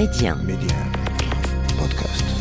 [0.00, 0.34] Média.
[1.76, 2.39] Podcast.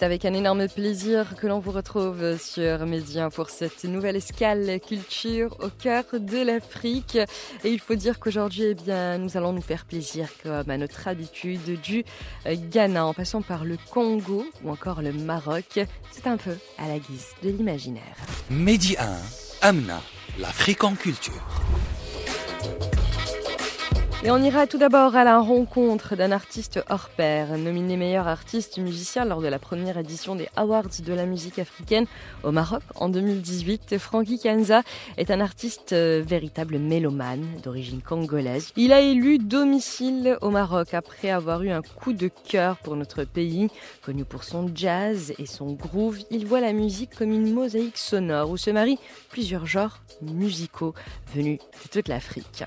[0.00, 4.80] C'est avec un énorme plaisir que l'on vous retrouve sur Média pour cette nouvelle escale
[4.80, 7.16] culture au cœur de l'Afrique.
[7.64, 11.06] Et il faut dire qu'aujourd'hui, eh bien, nous allons nous faire plaisir comme à notre
[11.06, 12.02] habitude du
[12.46, 15.78] Ghana en passant par le Congo ou encore le Maroc.
[16.10, 18.16] C'est un peu à la guise de l'imaginaire.
[18.48, 20.00] Medi 1, Amna,
[20.38, 21.44] l'Afrique en culture.
[24.22, 28.76] Et on ira tout d'abord à la rencontre d'un artiste hors pair, nominé meilleur artiste
[28.76, 32.04] musicien lors de la première édition des Awards de la musique africaine
[32.42, 33.96] au Maroc en 2018.
[33.96, 34.82] Frankie Kanza
[35.16, 38.72] est un artiste euh, véritable mélomane d'origine congolaise.
[38.76, 43.24] Il a élu domicile au Maroc après avoir eu un coup de cœur pour notre
[43.24, 43.70] pays.
[44.04, 48.50] Connu pour son jazz et son groove, il voit la musique comme une mosaïque sonore
[48.50, 48.98] où se marient
[49.30, 50.92] plusieurs genres musicaux
[51.34, 52.64] venus de toute l'Afrique.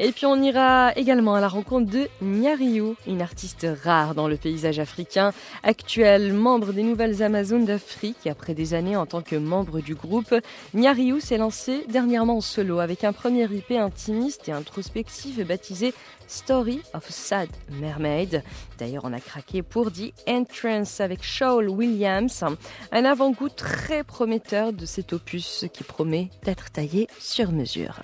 [0.00, 4.36] Et puis on ira également à la rencontre de Nyariou, une artiste rare dans le
[4.36, 8.26] paysage africain, actuelle membre des Nouvelles Amazones d'Afrique.
[8.26, 10.34] Après des années en tant que membre du groupe,
[10.74, 15.94] Nyariou s'est lancé dernièrement en solo avec un premier IP intimiste et introspectif baptisé
[16.26, 17.48] Story of Sad
[17.80, 18.42] Mermaid.
[18.78, 22.42] D'ailleurs, on a craqué pour The Entrance avec Shaul Williams,
[22.90, 28.00] un avant-goût très prometteur de cet opus qui promet d'être taillé sur mesure.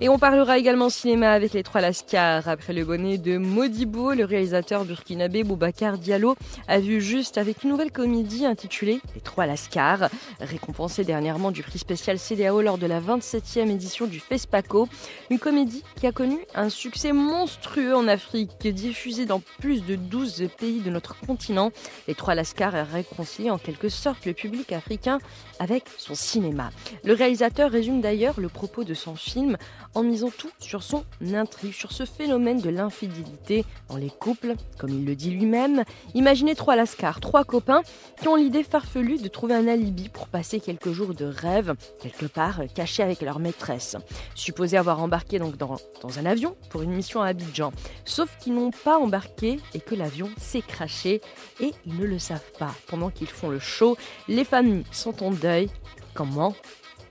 [0.00, 2.46] Et on parlera également cinéma avec les trois Lascars.
[2.46, 6.36] Après le bonnet de Modibo, le réalisateur burkinabé Boubacar Diallo
[6.68, 11.80] a vu juste avec une nouvelle comédie intitulée Les trois Lascars, récompensée dernièrement du prix
[11.80, 14.88] spécial CDAO lors de la 27e édition du FESPACO.
[15.30, 20.48] Une comédie qui a connu un succès monstrueux en Afrique, diffusée dans plus de 12
[20.56, 21.72] pays de notre continent.
[22.06, 25.18] Les trois Lascars a réconcilié en quelque sorte le public africain
[25.58, 26.70] avec son cinéma.
[27.02, 29.56] Le réalisateur résume d'ailleurs le propos de son film
[29.94, 31.04] en misant tout sur son
[31.34, 35.84] intrigue, sur ce phénomène de l'infidélité dans les couples, comme il le dit lui-même.
[36.14, 37.82] Imaginez trois lascars, trois copains
[38.20, 42.26] qui ont l'idée farfelue de trouver un alibi pour passer quelques jours de rêve, quelque
[42.26, 43.96] part cachés avec leur maîtresse,
[44.34, 47.72] supposés avoir embarqué donc dans, dans un avion pour une mission à Abidjan.
[48.04, 51.20] Sauf qu'ils n'ont pas embarqué et que l'avion s'est craché
[51.60, 52.74] et ils ne le savent pas.
[52.86, 53.96] Pendant qu'ils font le show,
[54.28, 55.68] les familles sont en deuil.
[56.14, 56.54] Comment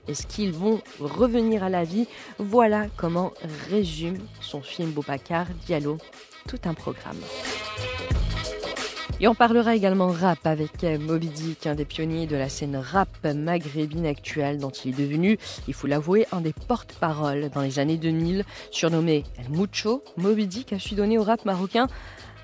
[0.08, 2.06] est-ce qu'ils vont revenir à la vie?
[2.38, 3.32] Voilà comment
[3.70, 5.98] résume son film Boubacar Diallo.
[6.48, 7.18] Tout un programme.
[9.20, 13.08] Et on parlera également rap avec Moby Dick, un des pionniers de la scène rap
[13.24, 17.96] maghrébine actuelle dont il est devenu, il faut l'avouer, un des porte-paroles dans les années
[17.96, 18.44] 2000.
[18.70, 21.88] Surnommé El Mucho, Moby Dick a su donner au rap marocain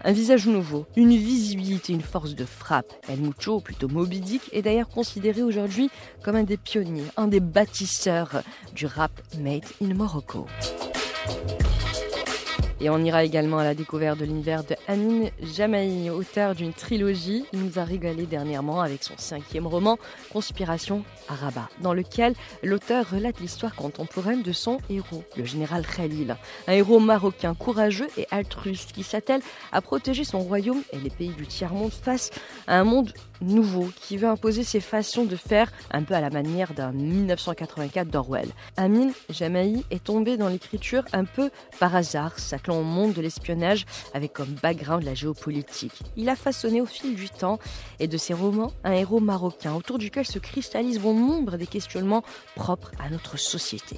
[0.05, 2.93] un visage nouveau, une visibilité, une force de frappe.
[3.09, 5.91] El Mucho, plutôt Moby Dick, est d'ailleurs considéré aujourd'hui
[6.23, 8.43] comme un des pionniers, un des bâtisseurs
[8.75, 10.47] du rap made in Morocco.
[12.81, 17.45] Et on ira également à la découverte de l'univers de Amin Jamaï, auteur d'une trilogie.
[17.53, 19.97] Il nous a régalé dernièrement avec son cinquième roman,
[20.33, 26.37] Conspiration à Rabat, dans lequel l'auteur relate l'histoire contemporaine de son héros, le général Khalil.
[26.67, 29.41] Un héros marocain courageux et altruiste qui s'attelle
[29.73, 32.31] à protéger son royaume et les pays du tiers-monde face
[32.67, 36.31] à un monde nouveau qui veut imposer ses façons de faire un peu à la
[36.31, 38.49] manière d'un 1984 d'Orwell.
[38.77, 41.51] Amin Jamaï est tombé dans l'écriture un peu
[41.81, 46.03] par hasard, s'attelant au monde de l'espionnage avec comme background la géopolitique.
[46.17, 47.59] Il a façonné au fil du temps
[48.01, 52.23] et de ses romans un héros marocain autour duquel se cristallisent bon nombre des questionnements
[52.55, 53.97] propres à notre société.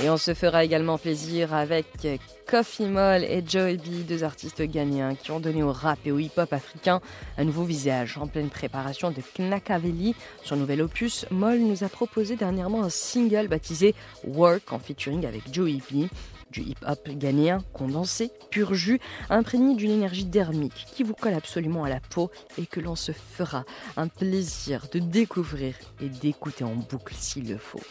[0.00, 2.06] Et on se fera également plaisir avec
[2.46, 6.20] Coffee Moll et Joey B, deux artistes ghanéens qui ont donné au rap et au
[6.20, 7.00] hip-hop africain
[7.36, 8.16] un nouveau visage.
[8.16, 10.14] En pleine préparation de Knakaveli,
[10.44, 15.52] son nouvel opus, Moll nous a proposé dernièrement un single baptisé Work en featuring avec
[15.52, 16.06] Joey B
[16.52, 19.00] du hip-hop ghanéen condensé, pur jus,
[19.30, 23.12] imprégné d'une énergie dermique qui vous colle absolument à la peau et que l'on se
[23.12, 23.64] fera
[23.96, 27.82] un plaisir de découvrir et d'écouter en boucle s'il le faut.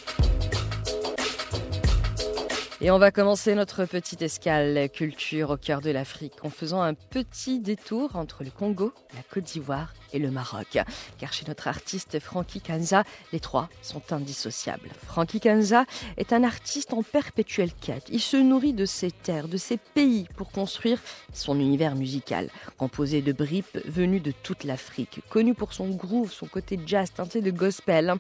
[2.80, 6.94] Et on va commencer notre petite escale culture au cœur de l'Afrique en faisant un
[6.94, 10.78] petit détour entre le Congo, la Côte d'Ivoire et le Maroc.
[11.18, 13.04] Car chez notre artiste Frankie Kanza,
[13.34, 14.90] les trois sont indissociables.
[15.08, 15.86] Frankie Kanza
[16.18, 18.06] est un artiste en perpétuelle quête.
[18.12, 21.02] Il se nourrit de ses terres, de ses pays pour construire
[21.34, 22.48] son univers musical,
[22.78, 25.22] composé de bripes venues de toute l'Afrique.
[25.30, 28.14] Connu pour son groove, son côté jazz teinté de gospel,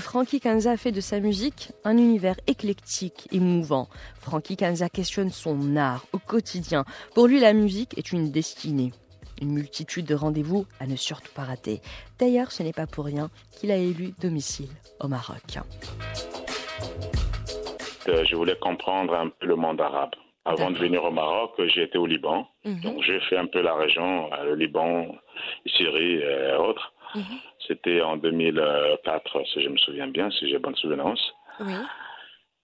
[0.00, 3.88] Frankie Kanza fait de sa musique un univers éclectique et mouvant.
[4.20, 6.84] Frankie Kanza questionne son art au quotidien.
[7.14, 8.92] Pour lui, la musique est une destinée.
[9.40, 11.80] Une multitude de rendez-vous à ne surtout pas rater.
[12.18, 14.68] D'ailleurs, ce n'est pas pour rien qu'il a élu domicile
[15.00, 15.58] au Maroc.
[18.08, 20.10] Euh, je voulais comprendre un peu le monde arabe.
[20.44, 22.48] Avant de venir au Maroc, j'ai été au Liban.
[22.64, 22.80] Mhm.
[22.80, 25.06] Donc j'ai fait un peu la région, euh, le Liban,
[25.66, 26.92] Syrie et autres.
[27.14, 27.38] Mhm.
[27.66, 31.20] C'était en 2004, si je me souviens bien, si j'ai bonne souvenance.
[31.60, 31.74] Oui.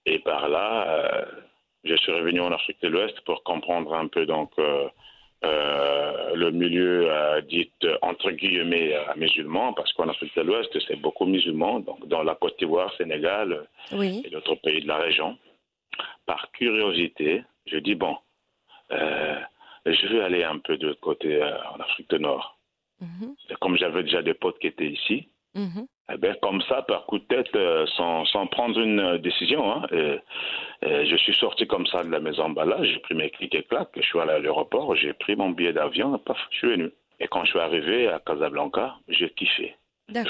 [0.06, 1.24] Et par là, euh,
[1.84, 4.88] je suis revenu en Afrique de l'Ouest pour comprendre un peu donc euh,
[5.44, 7.70] euh, le milieu euh, dit
[8.02, 12.34] entre guillemets euh, musulman, parce qu'en Afrique de l'Ouest, c'est beaucoup musulman, donc dans la
[12.36, 14.22] Côte d'Ivoire, Sénégal Oui.
[14.24, 15.36] et d'autres pays de la région.
[16.24, 18.16] Par curiosité, je dis bon,
[18.90, 22.58] je vais aller un peu de l'autre côté en Afrique du Nord.
[23.00, 23.34] Mhm.
[23.60, 25.86] Comme j'avais déjà des potes qui étaient ici, Mhm.
[26.12, 29.72] eh ben, comme ça, par coup de tête, euh, sans, sans prendre une euh, décision,
[29.72, 30.18] hein, euh,
[30.82, 33.90] je suis sorti comme ça de la maison là, j'ai pris mes clics et claques,
[33.96, 36.90] je suis allé à l'aéroport, j'ai pris mon billet d'avion, paf, je suis venu.
[37.18, 39.74] Et quand je suis arrivé à Casablanca, j'ai kiffé.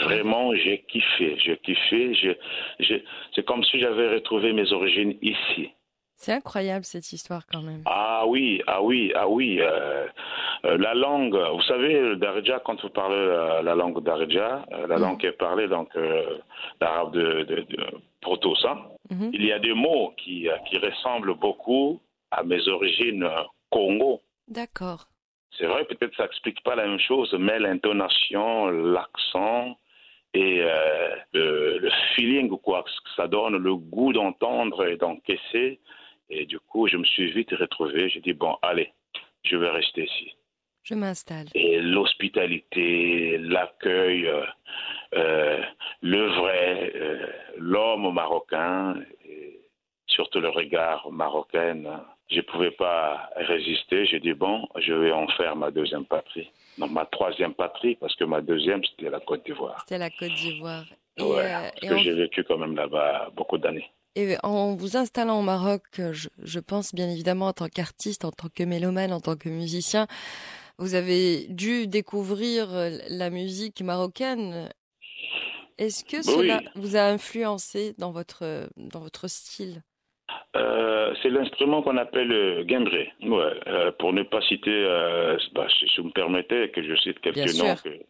[0.04, 2.14] Vraiment, j'ai kiffé, j'ai kiffé.
[2.14, 5.70] j'ai- C'est comme si j'avais retrouvé mes origines ici.
[6.18, 7.82] C'est incroyable cette histoire quand même.
[7.84, 9.58] Ah oui, ah oui, ah oui.
[9.60, 10.06] euh,
[10.64, 15.02] euh, la langue, vous savez, Darija, quand vous parlez euh, la langue Darija, la Mhm.
[15.02, 15.90] langue qui est parlée, donc
[16.80, 17.86] l'arabe de, de, de
[18.22, 18.74] Proto, ça,
[19.10, 19.30] Mhm.
[19.34, 23.28] il y a des mots qui, qui ressemblent beaucoup à mes origines
[23.70, 24.20] Congo.
[24.48, 25.06] D'accord.
[25.58, 29.76] C'est vrai, peut-être ça explique pas la même chose, mais l'intonation, l'accent
[30.34, 35.78] et euh, le, le feeling, quoi, que ça donne, le goût d'entendre et d'encaisser.
[36.30, 38.08] Et du coup, je me suis vite retrouvé.
[38.08, 38.92] J'ai dit, bon, allez,
[39.44, 40.34] je vais rester ici.
[40.82, 41.46] Je m'installe.
[41.54, 44.44] Et l'hospitalité, l'accueil, euh,
[45.14, 45.62] euh,
[46.00, 47.26] le vrai, euh,
[47.58, 48.94] l'homme marocain,
[49.28, 49.60] et
[50.06, 51.82] surtout le regard marocain,
[52.30, 54.06] je ne pouvais pas résister.
[54.06, 56.50] J'ai dit, bon, je vais en faire ma deuxième patrie.
[56.78, 59.80] Non, ma troisième patrie, parce que ma deuxième, c'était la Côte d'Ivoire.
[59.80, 60.84] C'était la Côte d'Ivoire.
[61.16, 63.90] Et, Ouais, euh, parce et que j'ai vécu quand même là-bas beaucoup d'années.
[64.16, 65.82] Et en vous installant au Maroc,
[66.12, 69.48] je, je pense bien évidemment en tant qu'artiste, en tant que mélomane, en tant que
[69.48, 70.06] musicien,
[70.78, 74.68] vous avez dû découvrir euh, la musique marocaine.
[75.78, 76.46] Est-ce que Bah oui.
[76.46, 79.82] cela vous a influencé dans votre, dans votre style?
[80.56, 83.12] Euh, c'est l'instrument qu'on appelle le guembré.
[83.22, 87.20] Ouais, euh, pour ne pas citer, euh, bah, si vous me permettez que je cite
[87.20, 88.00] quelques Bien noms que-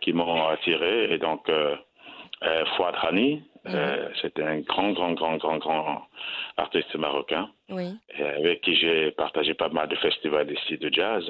[0.00, 1.14] qui m'ont attiré.
[1.14, 1.76] Et donc, euh,
[2.42, 6.06] euh, Fouad Hani, euh, c'était un grand, grand, grand, grand, grand
[6.56, 7.96] artiste marocain Oui.
[8.18, 11.24] avec qui j'ai partagé pas mal de festivals ici de jazz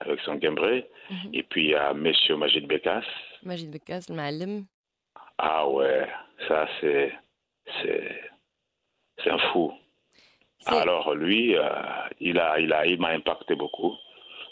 [0.00, 0.86] avec son guembré.
[1.10, 1.30] Mhm.
[1.32, 3.02] Et puis, il y a Monsieur Majid Bekas.
[3.42, 4.64] Majid Bekas, le Ma'alem.
[5.38, 6.06] Ah ouais,
[6.46, 7.12] ça, c'est,
[7.82, 8.20] c'est,
[9.22, 9.72] c'est un fou.
[10.66, 11.68] Alors lui, euh,
[12.20, 13.94] il a, il a, il m'a impacté beaucoup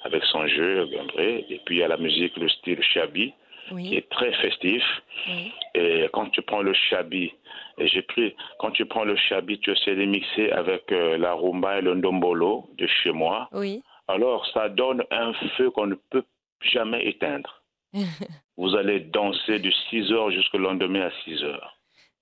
[0.05, 1.45] avec son jeu, Gambré.
[1.51, 3.35] Et puis il y a la musique, le style shabi,
[3.69, 4.83] qui est très festif.
[5.29, 5.53] oui.
[5.75, 7.33] Et quand tu prends le shabi,
[7.79, 11.35] et j'ai pris, quand tu prends le shabi, tu essaies de mixer avec euh, la
[11.35, 13.49] rumba et le ndombolo de chez moi.
[13.53, 13.83] Oui.
[14.09, 16.25] Alors ça donne un feu qu'on ne peut
[16.61, 17.63] jamais éteindre.
[18.57, 21.76] Vous allez danser de 6 heures jusqu'au lendemain à 6 heures.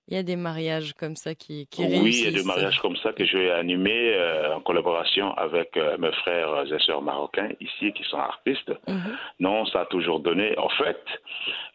[0.09, 2.79] Il y a des mariages comme ça qui, qui Oui, il y a des mariages
[2.81, 7.01] comme ça que je vais animer euh, en collaboration avec euh, mes frères et sœurs
[7.01, 8.71] marocains ici qui sont artistes.
[8.87, 9.17] Mhm.
[9.41, 10.59] Non, ça a toujours donné.
[10.59, 11.03] En fait,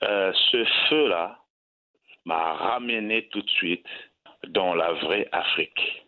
[0.04, 1.40] euh, ce feu-là
[2.26, 3.88] m'a ramené tout de suite
[4.48, 6.06] dans la vraie Afrique.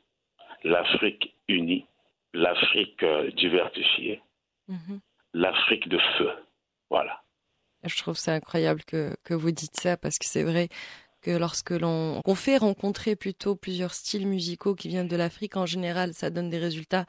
[0.63, 1.87] L'Afrique unie,
[2.33, 3.03] l'Afrique
[3.35, 4.21] diversifiée,
[4.67, 4.99] Mhm.
[5.33, 6.31] l'Afrique de feu.
[6.91, 7.23] Voilà.
[7.83, 10.69] Je trouve ça incroyable que, que vous dites ça parce que c'est vrai
[11.21, 15.65] que lorsque l'on on fait rencontrer plutôt plusieurs styles musicaux qui viennent de l'Afrique en
[15.65, 17.05] général, ça donne des résultats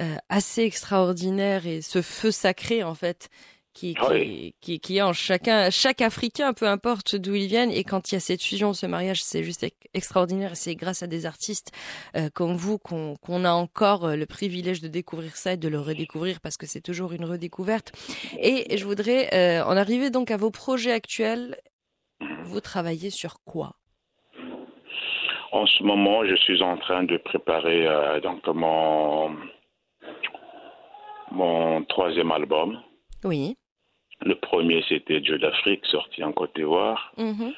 [0.00, 3.28] euh, assez extraordinaires et ce feu sacré en fait
[3.74, 7.84] qui qui, qui, qui est en chacun chaque Africain, peu importe d'où ils viennent et
[7.84, 11.02] quand il y a cette fusion, ce mariage, c'est juste ex- extraordinaire et c'est grâce
[11.02, 11.72] à des artistes
[12.16, 15.68] euh, comme vous qu'on qu'on a encore euh, le privilège de découvrir ça et de
[15.68, 17.92] le redécouvrir parce que c'est toujours une redécouverte.
[18.38, 21.56] Et je voudrais euh, en arriver donc à vos projets actuels.
[22.44, 23.72] Vous travaillez sur quoi?
[25.52, 29.36] En ce moment, je suis en train de préparer euh, donc mon
[31.30, 32.80] mon troisième album.
[33.24, 33.56] Oui.
[34.24, 37.12] Le premier, c'était Dieu d'Afrique, sorti en Côte d'Ivoire.
[37.16, 37.52] Mhm.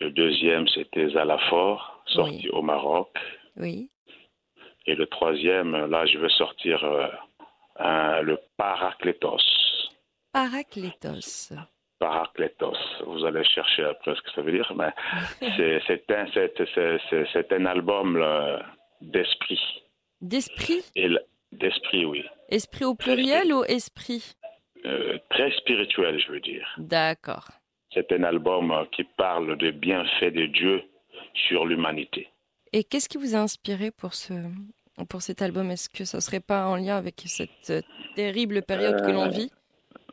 [0.00, 2.48] Le deuxième, c'était Zalafor, sorti Oui.
[2.50, 3.16] au Maroc.
[3.56, 3.90] Oui.
[4.86, 7.08] Et le troisième, là, je vais sortir euh,
[7.76, 9.38] un- le Paraclétos.
[10.32, 11.52] Paraclétos.
[12.04, 12.82] Paraclétos.
[13.06, 14.92] Vous allez chercher après ce que ça veut dire, mais
[15.56, 18.10] c'est un, un album
[19.00, 19.62] d'esprit.
[20.20, 20.82] D'esprit?
[21.52, 22.22] D'esprit, oui.
[22.50, 24.34] Esprit au pluriel ou esprit?
[24.84, 26.68] Euh, très spirituel, je veux dire.
[26.76, 27.48] D'accord.
[27.94, 30.82] C'est un album euh, qui parle des bienfaits de Dieu
[31.48, 32.28] sur l'humanité.
[32.74, 34.34] Et qu'est-ce qui vous a inspiré pour, ce,
[35.08, 35.70] pour cet album?
[35.70, 37.80] Est-ce que ça serait pas en lien avec cette euh,
[38.14, 39.50] terrible période que l'on vit?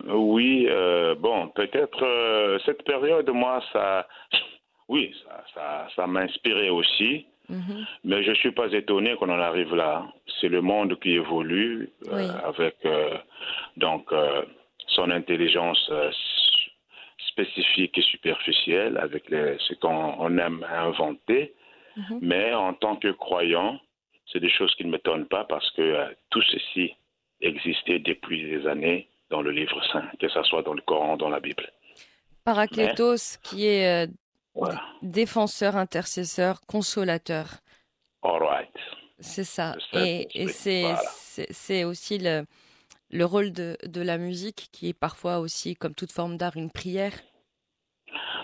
[0.07, 4.07] Oui, euh, bon, peut-être euh, cette période, moi, ça,
[4.89, 7.85] oui, ça, ça, ça m'a inspiré aussi, Mhm.
[8.05, 10.05] mais je ne suis pas étonné qu'on en arrive là.
[10.39, 12.27] C'est le monde qui évolue euh, Oui.
[12.45, 12.75] avec
[13.75, 14.09] donc
[14.87, 15.91] son intelligence
[17.29, 21.53] spécifique et superficielle, avec les, ce qu'on on aime inventer.
[21.97, 22.19] Mhm.
[22.21, 23.79] Mais en tant que croyant,
[24.27, 26.93] c'est des choses qui ne m'étonnent pas parce que tout ceci
[27.41, 31.29] existait depuis des années dans le livre saint, que ce soit dans le Coran, dans
[31.29, 31.67] la Bible.
[32.43, 34.11] Paraclétos, qui est euh,
[34.53, 34.81] Voilà.
[35.01, 37.45] défenseur, intercesseur, consolateur.
[38.23, 38.69] All right.
[39.19, 39.75] C'est ça.
[39.93, 41.87] Et, et c'est- voilà.
[41.87, 42.45] aussi le,
[43.11, 46.71] le rôle de, de la musique, qui est parfois aussi, comme toute forme d'art, une
[46.71, 47.13] prière,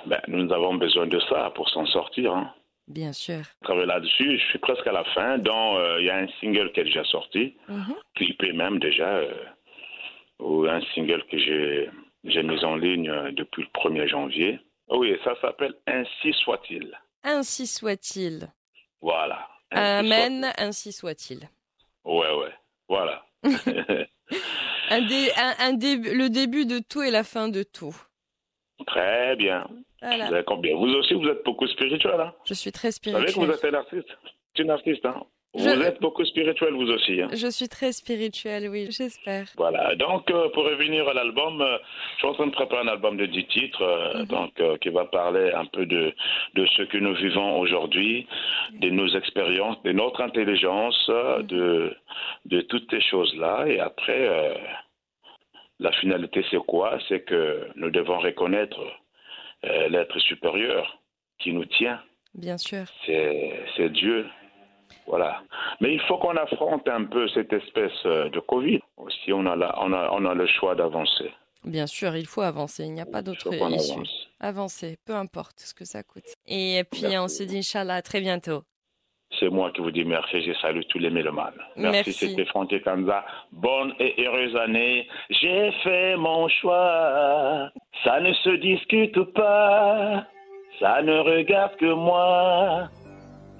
[0.06, 2.34] Ben, nous avons besoin de ça pour s'en sortir.
[2.34, 2.54] Hein.
[2.88, 3.42] bien sûr.
[3.64, 5.38] Travailler là-dessus, je suis presque à la fin.
[5.78, 7.96] euh, il y a un single qui est déjà sorti, Mhm.
[8.16, 9.44] clippé même déjà, euh,
[10.40, 11.90] ou un single que j'ai
[12.24, 14.60] j'ai mis en ligne euh, depuis le 1er janvier.
[14.90, 16.92] Oui, ça s'appelle Ainsi soit-il.
[17.24, 18.48] Ainsi soit-il.
[19.02, 19.48] Voilà.
[19.72, 21.40] Ainsi Amen, ainsi soit-il.
[21.40, 21.50] soit-
[22.06, 22.54] Ouais, ouais.
[22.88, 23.26] Voilà.
[24.90, 27.96] Un dé- un- un début- le début de tout et la fin de tout.
[28.86, 29.68] Très bien.
[30.02, 30.28] Voilà.
[30.28, 30.76] Vous avez combien?
[30.76, 32.20] Vous aussi, vous êtes beaucoup spirituel.
[32.22, 32.34] Hein?
[32.46, 34.08] Je suis très vous savez que vous êtes un artiste.
[34.56, 35.06] C'est une artiste.
[35.06, 35.24] Hein?
[35.56, 37.22] Je- Vous êtes beaucoup spirituel, vous aussi.
[37.22, 39.46] Hein Je suis très spirituelle, oui, j'espère.
[39.58, 41.78] Voilà, donc euh, pour revenir à l'album, euh,
[42.14, 44.26] je suis en train de préparer un album de 10 titres, euh, Mhm.
[44.26, 46.14] donc qui va parler un peu de,
[46.54, 48.28] de ce que nous vivons aujourd'hui,
[48.74, 51.44] de nos expériences, de notre intelligence, Mhm.
[51.48, 51.96] de,
[52.46, 53.66] de toutes ces choses-là.
[53.68, 54.60] Et après,
[55.80, 57.00] la finalité, c'est quoi?
[57.08, 58.80] C'est que nous devons reconnaître
[59.64, 61.00] l'être supérieur
[61.40, 62.00] qui nous tient,
[62.36, 62.84] Bien sûr.
[63.06, 64.26] c'est Dieu.
[65.08, 65.42] Voilà.
[65.82, 68.80] Mais il faut qu'on affronte un peu cette espèce euh, de Covid.
[69.24, 71.32] Si on a, la- on a, on a le choix d'avancer.
[71.64, 72.84] Bien sûr, il faut avancer.
[72.86, 73.64] Il n'y a pas d'autre issue.
[73.64, 74.28] avance.
[74.40, 76.24] Avancer, peu importe ce que ça coûte.
[76.48, 77.18] Et puis, Merci.
[77.18, 78.62] on se dit, Inch'Allah, à très bientôt.
[79.40, 80.42] C'est moi qui vous dis merci.
[80.42, 81.54] Je salue tous les mélomanes.
[81.76, 82.14] Merci, Merci.
[82.30, 83.26] c'était Franck Kanza.
[83.52, 85.06] Bonne et heureuse année.
[85.30, 87.70] J'ai fait mon choix.
[88.06, 90.26] Ça ne se discute pas.
[90.80, 92.88] Ça ne regarde que moi.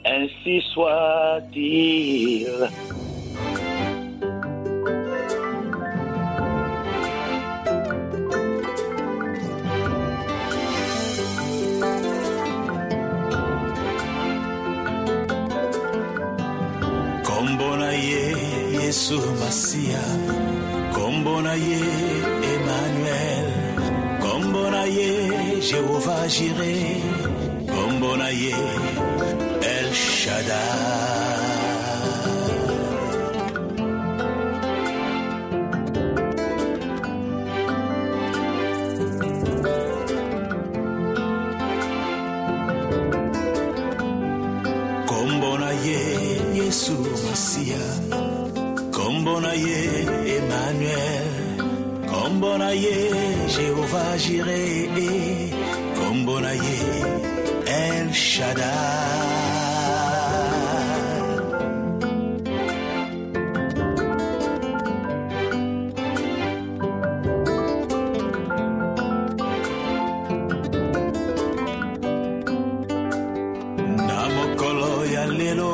[0.10, 2.70] Ainsi soit-il.
[18.88, 20.04] yesu masiya
[20.96, 21.82] kombo na ye
[22.54, 23.48] emmanuel.
[24.24, 25.12] Kombo na ye
[25.62, 27.04] jehova jire
[27.78, 28.56] kombo na ye
[29.74, 29.90] el
[45.86, 46.02] ye
[46.58, 47.84] yesu masiya
[48.96, 49.80] kombo na ye
[50.38, 51.28] emmanuel.
[52.10, 52.98] Kombo na ye
[53.54, 54.62] jehova jire
[55.98, 57.37] kombo na ye
[57.68, 59.28] el shaddai.
[74.08, 75.74] Na mokolo ya lelo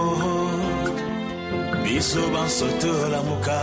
[1.83, 3.59] biso bansoto lamuka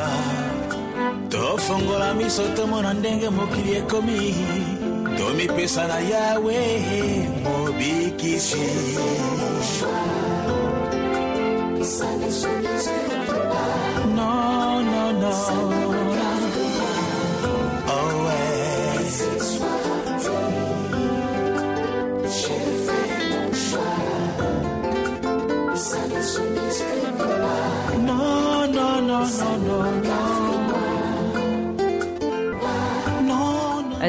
[1.29, 4.35] tofongola miso tomona ndenge mokili ekomi.
[5.19, 6.59] Tomipesa na yawe
[7.81, 8.39] Big G.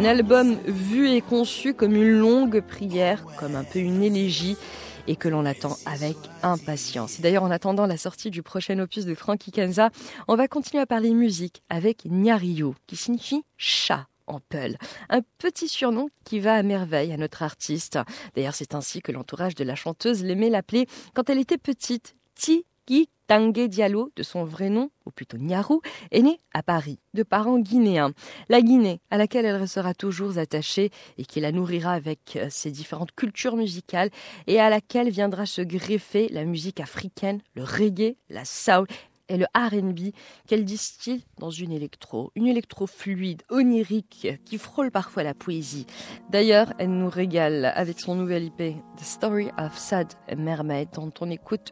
[0.02, 4.58] Un album vu et conçu comme une longue prière, comme un peu une élégie
[5.06, 7.22] et que l'on attend avec impatience.
[7.22, 9.92] D'ailleurs, en attendant la sortie du prochain opus de Frankie Kenza,
[10.28, 14.76] on va continuer à parler musique avec Nyariyo, qui signifie chat en Peul.
[15.10, 18.00] Un petit surnom qui va à merveille à notre artiste.
[18.36, 22.16] D'ailleurs, c'est ainsi que l'entourage de la chanteuse l'aimait l'appeler quand elle était petite.
[22.34, 25.78] Tiki Tanguy Diallo, de son vrai nom, ou plutôt Nyaru,
[26.12, 28.12] est née à Paris, de parents guinéens.
[28.50, 32.72] La Guinée, à laquelle elle restera toujours attachée et qui la nourrira avec euh, ses
[32.72, 34.10] différentes cultures musicales
[34.48, 38.86] et à laquelle viendra se greffer la musique africaine, le reggae, la soul
[39.30, 40.14] et le RB
[40.46, 45.86] qu'elle distille dans une électro, une électro fluide, onirique, qui frôle parfois la poésie.
[46.30, 51.30] D'ailleurs, elle nous régale avec son nouvel IP, The Story of Sad Mermaid, dont on
[51.30, 51.72] écoute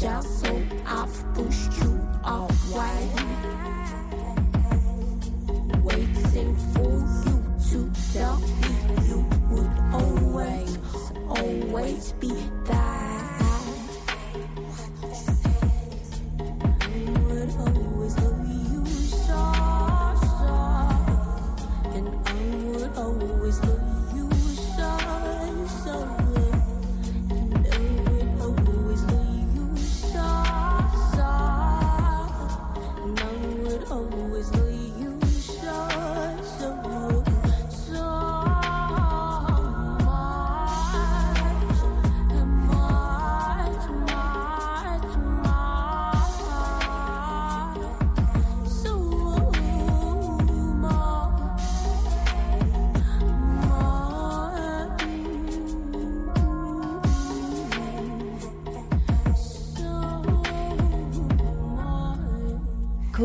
[0.00, 3.08] Just so I've pushed you away.
[5.82, 6.92] Waiting for
[7.26, 8.70] you to tell me
[9.08, 10.78] you would always,
[11.28, 12.47] always be.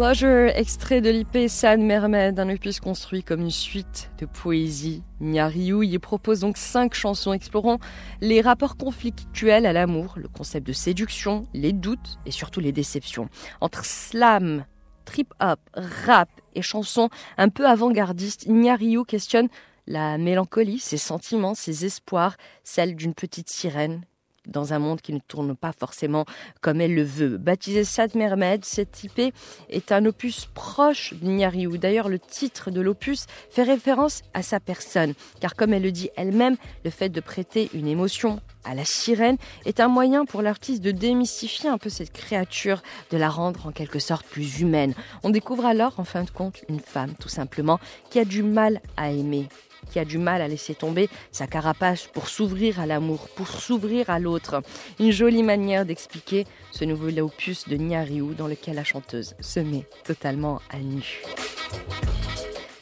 [0.03, 5.01] Closure, extrait de l'IP Sad Mermaid, un opus construit comme une suite de poésie.
[5.21, 7.79] Nyariou y propose donc cinq chansons explorant
[8.19, 13.29] les rapports conflictuels à l'amour, le concept de séduction, les doutes et surtout les déceptions.
[13.61, 14.65] Entre slam,
[15.05, 19.47] trip-hop, rap et chansons un peu avant-gardistes, Nyariou questionne
[19.87, 22.35] la mélancolie, ses sentiments, ses espoirs,
[22.65, 24.01] celle d'une petite sirène
[24.47, 26.25] dans un monde qui ne tourne pas forcément
[26.61, 27.37] comme elle le veut.
[27.37, 29.33] Baptisé Sad Mermaid, cette IP
[29.69, 35.13] est un opus proche de D'ailleurs, le titre de l'opus fait référence à sa personne,
[35.39, 39.37] car comme elle le dit elle-même, le fait de prêter une émotion à la sirène
[39.65, 43.71] est un moyen pour l'artiste de démystifier un peu cette créature, de la rendre en
[43.71, 44.93] quelque sorte plus humaine.
[45.23, 47.79] On découvre alors, en fin de compte, une femme, tout simplement,
[48.09, 49.47] qui a du mal à aimer,
[49.89, 54.09] qui a du mal à laisser tomber sa carapace pour s'ouvrir à l'amour, pour s'ouvrir
[54.09, 54.61] à l'autre.
[54.99, 59.87] Une jolie manière d'expliquer ce nouveau opus de Nyariou dans lequel la chanteuse se met
[60.03, 61.21] totalement à nu.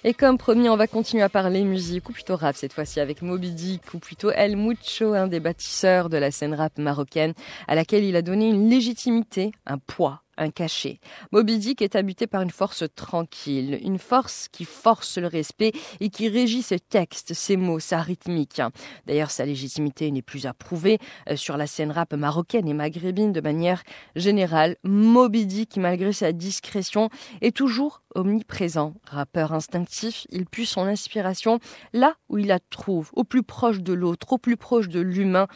[0.03, 3.21] Et comme promis, on va continuer à parler musique, ou plutôt rap cette fois-ci avec
[3.21, 7.33] Moby Dick, ou plutôt El Mucho, un des bâtisseurs de la scène rap marocaine,
[7.67, 10.99] à laquelle il a donné une légitimité, un poids un cachet.
[11.31, 16.09] Moby Dick est habité par une force tranquille, une force qui force le respect et
[16.09, 18.61] qui régit ses textes, ses mots, sa rythmique.
[19.05, 20.97] D'ailleurs, sa légitimité n'est plus à prouver
[21.29, 23.83] euh, sur la scène rap marocaine et maghrébine de manière
[24.15, 24.77] générale.
[24.83, 27.09] Moby Dick, malgré sa discrétion,
[27.41, 28.93] est toujours omniprésent.
[29.05, 31.59] Rappeur instinctif, il puise son inspiration
[31.93, 35.47] là où il la trouve, au plus proche de l'autre, au plus proche de l'humain,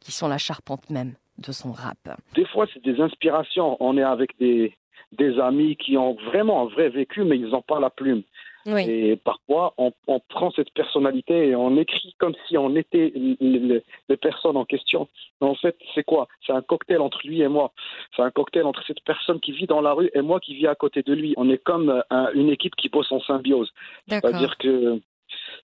[0.00, 1.98] qui sont la charpente même de son rap
[2.34, 3.76] Des fois, c'est des inspirations.
[3.80, 4.76] On est avec des,
[5.12, 8.22] des amis qui ont vraiment un vrai vécu, mais ils n'ont pas la plume.
[8.66, 13.82] Et parfois, on, on, prend cette personnalité et on écrit comme si on était les,
[14.16, 15.06] personnes en question.
[15.40, 16.28] Mais en fait, c'est quoi?
[16.46, 17.72] C'est un cocktail entre lui et moi.
[18.16, 20.66] C'est un cocktail entre cette personne qui vit dans la rue et moi qui vis
[20.66, 21.34] à côté de lui.
[21.36, 22.02] On est comme
[22.34, 23.70] une équipe qui bosse en symbiose.
[24.08, 24.98] C'est-à-dire que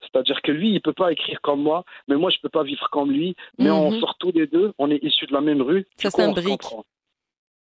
[0.00, 2.88] c'est-à-dire que lui, il peut pas écrire comme moi, mais moi, je peux pas vivre
[2.90, 3.37] comme lui.
[3.59, 4.00] Mais on mhm.
[4.00, 5.87] sort tous les deux, on est issus de la même rue.
[5.96, 6.62] Ça s'imbrique.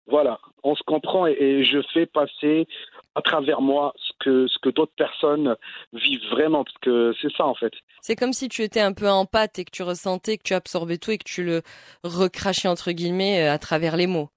[0.07, 2.67] Voilà, on se comprend et, je fais passer
[3.15, 5.55] à travers moi ce que, ce que d'autres personnes
[5.93, 7.73] vivent vraiment, parce que c'est ça en fait.
[8.01, 10.53] C'est comme si tu étais un peu en pâte et que tu ressentais que tu
[10.53, 11.63] absorbais tout et que tu le
[12.03, 14.29] recrachais entre guillemets euh, à travers les mots.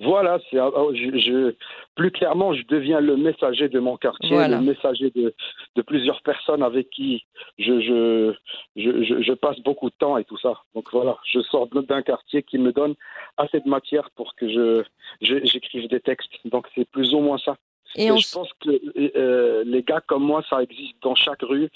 [0.00, 1.54] Voilà, c'est, ah, oh, je,
[1.94, 5.32] plus clairement, je deviens le messager de mon quartier, le messager de,
[5.76, 7.24] de, plusieurs personnes avec qui
[7.58, 8.34] je, je,
[8.74, 10.54] je, je, passe beaucoup de temps et tout ça.
[10.74, 12.94] Donc voilà, je sors d'un quartier qui me donne
[13.36, 14.82] assez de matière pour que je,
[15.20, 16.32] j'écrive des textes.
[16.44, 17.56] Donc c'est plus ou moins ça.
[17.94, 18.70] Et, je pense que
[19.16, 21.70] euh, les gars comme moi, ça existe dans chaque rue.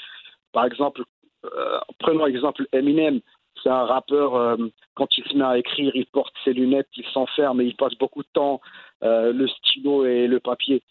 [0.52, 1.04] Par exemple,
[1.44, 3.20] euh, prenons exemple Eminem.
[3.62, 4.56] C'est un rappeur, euh,
[4.94, 7.94] quand il se met à écrire, il porte ses lunettes, il s'enferme et il passe
[7.94, 8.60] beaucoup de temps,
[9.02, 10.82] euh, le stylo et le papier.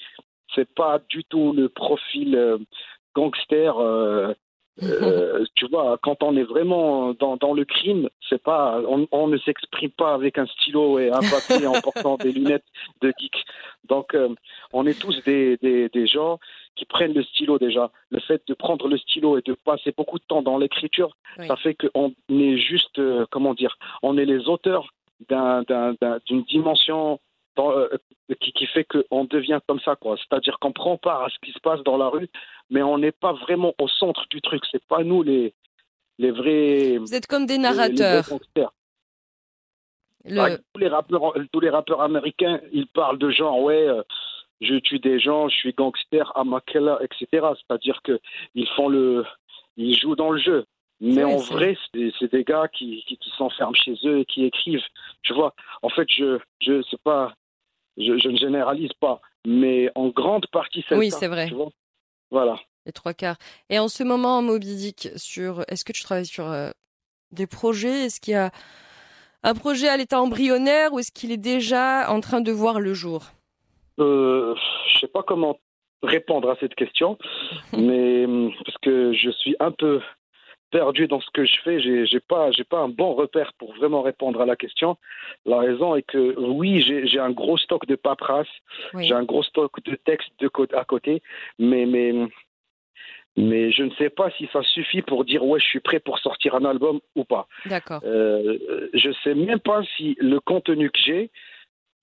[0.55, 2.59] C'est pas du tout le profil
[4.83, 9.27] euh, tu vois, quand on est vraiment dans, dans le crime, c'est pas, on, on
[9.27, 12.65] ne s'exprime pas avec un stylo et un papier en portant des lunettes
[13.01, 13.43] de geek.
[13.89, 14.15] Donc,
[14.73, 16.39] on est tous des, des, des gens
[16.75, 17.91] qui prennent le stylo déjà.
[18.11, 21.55] Le fait de prendre le stylo et de passer beaucoup de temps dans l'écriture, ça
[21.55, 24.93] fait qu'on est juste, euh, comment dire, on est les auteurs
[25.29, 27.19] d'une dimension
[27.59, 27.89] euh,
[28.39, 30.17] qui, qui, fait qu'on devient comme ça, quoi.
[30.17, 32.29] C'est-à-dire qu'on prend part à ce qui se passe dans la rue,
[32.69, 34.63] mais on n'est pas vraiment au centre du truc.
[34.71, 35.53] C'est pas nous les,
[36.17, 36.97] les vrais.
[36.97, 38.25] Vous êtes comme des narrateurs.
[40.25, 43.87] tous, les rappeurs, tous les rappeurs américains, ils parlent de genre, ouais.
[43.87, 44.03] Euh,
[44.59, 47.27] je tue des gens, je suis gangster, Amakela, etc.
[47.31, 49.23] C'est-à-dire qu'ils font le,
[49.75, 50.65] ils jouent dans le jeu.
[50.99, 54.83] Mais en vrai, c'est des gars qui, qui, s'enferment chez eux et qui écrivent.
[55.21, 57.35] Tu vois, en fait, je, je sais pas,
[57.97, 61.49] je, je, ne généralise pas, mais en grande partie, c'est Oui, c'est vrai.
[62.31, 62.57] voilà.
[62.85, 63.37] Les trois quarts.
[63.69, 66.69] Et en ce moment, Moby sur, est-ce que tu travailles sur euh,
[67.31, 68.05] des projets?
[68.05, 68.51] Est-ce qu'il y a
[69.43, 72.93] un projet à l'état embryonnaire ou est-ce qu'il est déjà en train de voir le
[72.93, 73.25] jour?
[73.99, 74.55] Euh,
[74.89, 75.59] je sais pas comment
[76.03, 77.17] répondre à cette question,
[77.73, 78.25] mais
[78.65, 80.01] parce que je suis un peu
[80.71, 83.73] perdu dans ce que je fais, j'ai, j'ai pas, j'ai pas un bon repère pour
[83.75, 84.97] vraiment répondre à la question.
[85.45, 88.47] La raison est que oui, j'ai, j'ai un gros stock de paperasse,
[88.99, 91.21] j'ai un gros stock de textes de à côté,
[91.59, 92.13] mais mais
[93.37, 96.17] mais je ne sais pas si ça suffit pour dire ouais, je suis prêt pour
[96.19, 97.47] sortir un album ou pas.
[97.67, 98.01] D'accord.
[98.03, 98.57] Euh,
[98.93, 101.29] je sais même pas si le contenu que j'ai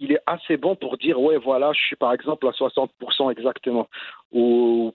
[0.00, 3.88] il est assez bon pour dire ouais voilà je suis par exemple à 60% exactement
[4.32, 4.92] ou,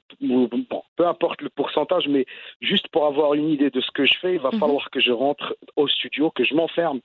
[0.98, 2.26] peu importe le pourcentage mais
[2.62, 4.60] juste pour avoir une idée de ce que je fais il va mhm.
[4.60, 7.00] falloir que je rentre au studio que je m'enferme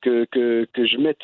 [0.00, 1.22] que, que, que je mette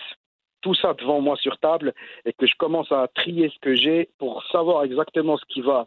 [0.61, 4.09] tout ça devant moi sur table et que je commence à trier ce que j'ai
[4.19, 5.87] pour savoir exactement ce qui va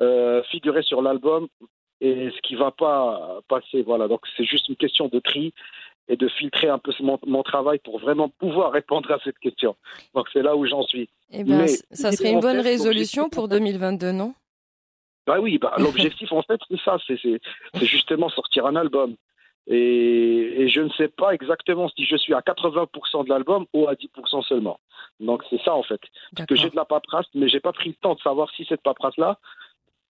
[0.00, 1.48] euh, figurer sur l'album
[2.00, 5.54] et ce qui va pas passer voilà donc c'est juste une question de tri
[6.08, 9.76] et de filtrer un peu mon, travail pour vraiment pouvoir répondre à cette question.
[10.14, 11.08] Donc c'est là où j'en suis.
[11.30, 14.34] Eh ben, ça serait une bonne résolution pour 2022, non?
[15.26, 17.40] Bah oui, bah, l'objectif en fait c'est ça, c'est
[17.86, 19.16] justement sortir un album.
[19.68, 23.94] Et, je ne sais pas exactement si je suis à 80% de l'album ou à
[23.94, 24.80] 10% seulement.
[25.20, 26.00] Donc c'est ça en fait.
[26.34, 28.64] Parce que j'ai de la paperasse, mais j'ai pas pris le temps de savoir si
[28.64, 29.38] cette paperasse là,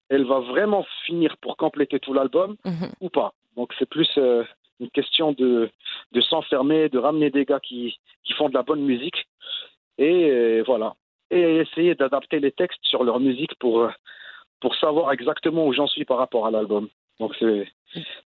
[0.09, 2.93] elle va vraiment finir pour compléter tout l'album mhm.
[3.01, 3.35] ou pas.
[3.57, 4.45] Donc c'est plus euh,
[4.83, 5.71] une question de,
[6.13, 9.27] de s'enfermer, de ramener des gars qui, qui font de la bonne musique.
[9.99, 10.95] Et euh, voilà.
[11.31, 13.89] Et essayer d'adapter les textes sur leur musique pour,
[14.61, 16.89] pour savoir exactement où j'en suis par rapport à l'album.
[17.21, 17.35] Donc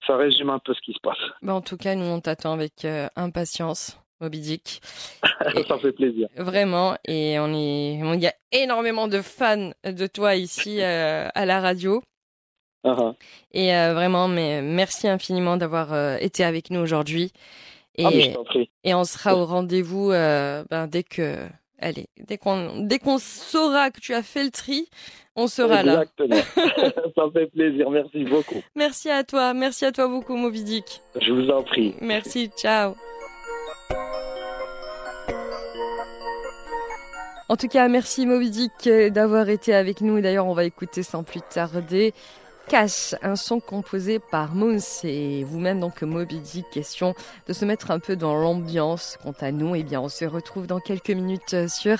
[0.05, 1.17] ça résume un peu ce qui se passe.
[1.41, 3.99] Bah en tout cas, nous on t'attend avec euh, impatience.
[4.21, 4.81] Moby Dick.
[5.67, 6.29] ça fait plaisir.
[6.37, 11.45] Vraiment, et on est, il y a énormément de fans de toi ici euh, à
[11.45, 12.01] la radio.
[12.83, 13.13] Uh-huh.
[13.53, 17.31] Et euh, vraiment, mais merci infiniment d'avoir euh, été avec nous aujourd'hui.
[17.95, 21.37] Et, ah, et on sera au rendez-vous euh, ben, dès que,
[21.79, 24.87] allez, dès qu'on, dès qu'on saura que tu as fait le tri,
[25.35, 26.03] on sera là.
[26.03, 26.35] Exactement.
[27.15, 27.89] Ça fait plaisir.
[27.89, 28.61] Merci beaucoup.
[28.75, 29.53] Merci à toi.
[29.53, 31.01] Merci à toi beaucoup, Movidic.
[31.21, 31.95] Je vous en prie.
[32.01, 32.49] Merci.
[32.57, 32.95] Ciao.
[37.49, 40.19] En tout cas, merci Movidic d'avoir été avec nous.
[40.21, 42.13] D'ailleurs, on va écouter sans plus tarder
[42.68, 46.66] Cash, un son composé par Moons et vous-même donc Moby Dick.
[46.70, 47.14] Question
[47.46, 49.16] de se mettre un peu dans l'ambiance.
[49.22, 51.96] Quant à nous, eh bien, on se retrouve dans quelques minutes sur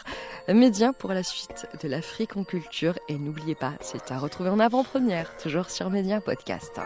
[0.47, 2.99] Média pour la suite de l'Afrique en culture.
[3.09, 6.81] Et n'oubliez pas, c'est à retrouver en avant-première, toujours sur Média Podcast.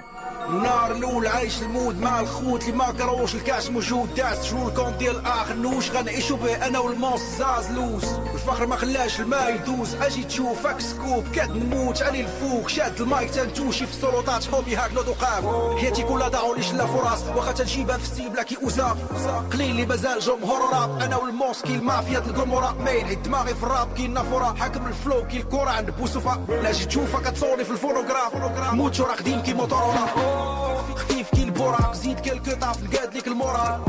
[0.48, 5.54] ونار الاول عايش المود مع الخوت اللي ما كروش الكاش موجود داس شهوركم ديال اخر
[5.54, 8.04] نوش غنعيشو به انا والمونس زازلوس
[8.34, 13.30] الفخر ما خلاش الماء يدوز اجي تشوفك سكوب كاد نموت علي الفوق شاد المايك
[13.67, 15.45] تنتوشي في السلطات حبي هاك لو دوقاف
[15.79, 18.95] حياتي كلها ضاعوا ليش لا فرص واخا تنجيبها في السيب كي اوزا
[19.53, 21.01] قليل اللي مازال جمهور راب.
[21.01, 25.37] أنا والمونس كي المافيا القمورة مايل حيت دماغي في الراب كي النافورة حاكم الفلو كي
[25.37, 26.45] الكورة عند بوسوفا.
[26.49, 28.35] لا جيت تشوفك تصوني في الفونوغراف.
[28.73, 30.05] موتو راقدين كي موتورولا
[30.95, 33.81] خفيف كي البوراق زيد كلكو طاف نقاد ليك المورال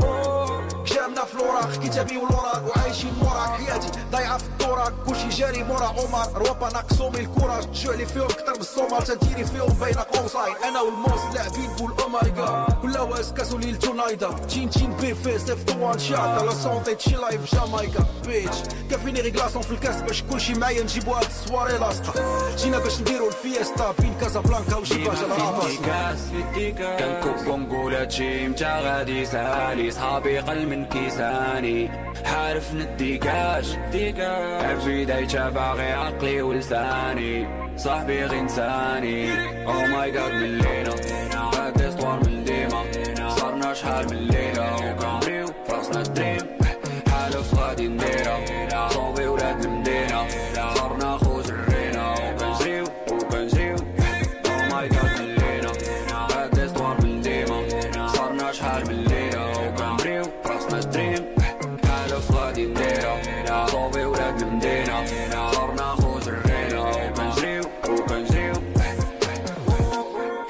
[0.95, 5.85] جامنا في الوراق كتابي والوراق وعايشين موراك حياتي ضايعة في الدوراك كلشي جاري مورا.
[5.85, 10.55] عمر روابا ناقصهم الكوراج جوع فيهم كتر من الصومال تديري فيهم بين قوسين.
[10.67, 14.29] أنا والموس لاعبين قول أو ماي جاد كلها واس كاسو ليل تونايدا.
[14.29, 16.43] تشين تشين بي فيس اف تو وان شات.
[16.43, 18.05] لا سونتي تشي لايف جامايكا.
[18.25, 18.57] بيتش
[18.91, 23.93] كافيني غيكلاسون في الكاس باش كلشي معايا نجيبو هاد السواري لاصقه جينا باش نديرو الفيستا
[23.99, 25.71] بين كازابلانكا وشيباج الراباس
[26.99, 31.89] كنكب ونقول هادشي متى غادي سالي صحابي قل من كيساني
[32.25, 33.67] حارف نديكاش
[34.73, 39.31] افري داي باغي عقلي ولساني صاحبي غير انساني
[39.67, 40.93] أو ماي جاد من لينا
[41.53, 42.83] هاد استوار من ديما
[43.29, 45.28] صرنا شحال من ليلة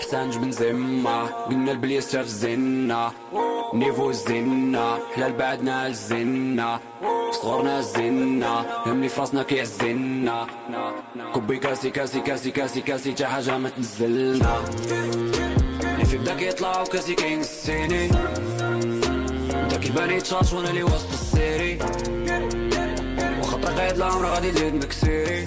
[0.10, 2.46] حسانج بن زمة قلنا البليس شاف
[3.74, 6.80] نيفو الزنة حلال بعدنا الزنة
[7.32, 10.48] صغرنا الزنة هملي فراسنا كيعزلنا
[11.34, 14.64] كوبي كاسي كاسي كاسي كاسي كاسي تا حاجة ما تنزلنا.
[16.06, 18.10] في بدا كيطلع وكاسي كينسيني
[19.64, 21.80] انت كيبان يتشارج وأنا اللي وسط السيري.
[23.40, 25.46] وخطر قايد العمر غادي تزيد مكسيري.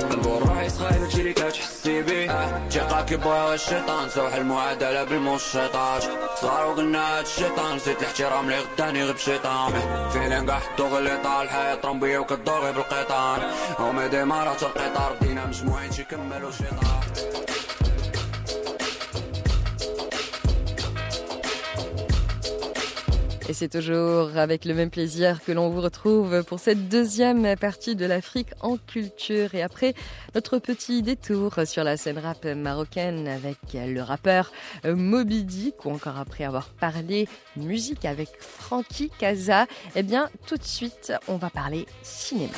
[0.00, 1.32] نقول روحي سخايب هادشي اللي
[1.80, 2.26] السي بي
[2.70, 6.04] جاقا أه، كيبغيها الشيطان سوح المعادلة بالمشيطات
[6.40, 9.72] صغار وقلنا هاد الشيطان نسيت الاحترام لي غداني غير بشيطان.
[10.14, 10.88] فعلا قاع حطو
[11.24, 13.40] طال الحياة رمبية وكدور غير بالقيطان
[13.78, 17.00] هما ديما راه القطار بدينا مجموعين شي كملو شيطان.
[23.50, 27.96] Et c'est toujours avec le même plaisir que l'on vous retrouve pour cette deuxième partie
[27.96, 29.56] de l'Afrique en culture.
[29.56, 29.94] Et après
[30.36, 34.52] notre petit détour sur la scène rap marocaine avec le rappeur
[34.84, 40.62] Moby Dick ou encore après avoir parlé musique avec Frankie Kaza, eh bien tout de
[40.62, 42.54] suite on va parler cinéma.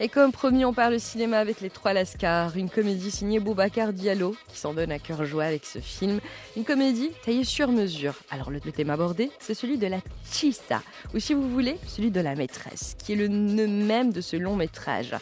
[0.00, 4.36] Et comme promis, on parle cinéma avec les trois Lascars, une comédie signée Boubacar Diallo,
[4.46, 6.20] qui s'en donne à cœur joie avec ce film.
[6.56, 8.14] Une comédie taillée sur mesure.
[8.30, 9.98] Alors le thème abordé, c'est celui de la
[10.30, 10.82] chissa,
[11.14, 14.36] ou si vous voulez, celui de la maîtresse, qui est le nœud même de ce
[14.36, 15.16] long métrage.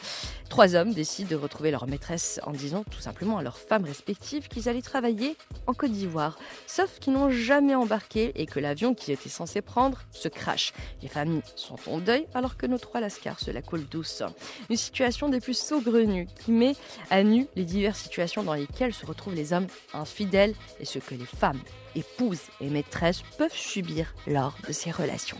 [0.48, 4.48] Trois hommes décident de retrouver leur maîtresse en disant tout simplement à leurs femmes respectives
[4.48, 6.38] qu'ils allaient travailler en Côte d'Ivoire.
[6.66, 10.72] Sauf qu'ils n'ont jamais embarqué et que l'avion qu'ils étaient censés prendre se crache.
[11.02, 14.22] Les familles sont en deuil alors que nos trois lascars se la coulent douce.
[14.70, 16.74] Une situation des plus saugrenues qui met
[17.10, 21.14] à nu les diverses situations dans lesquelles se retrouvent les hommes infidèles et ce que
[21.14, 21.60] les femmes,
[21.94, 25.38] épouses et maîtresses peuvent subir lors de ces relations.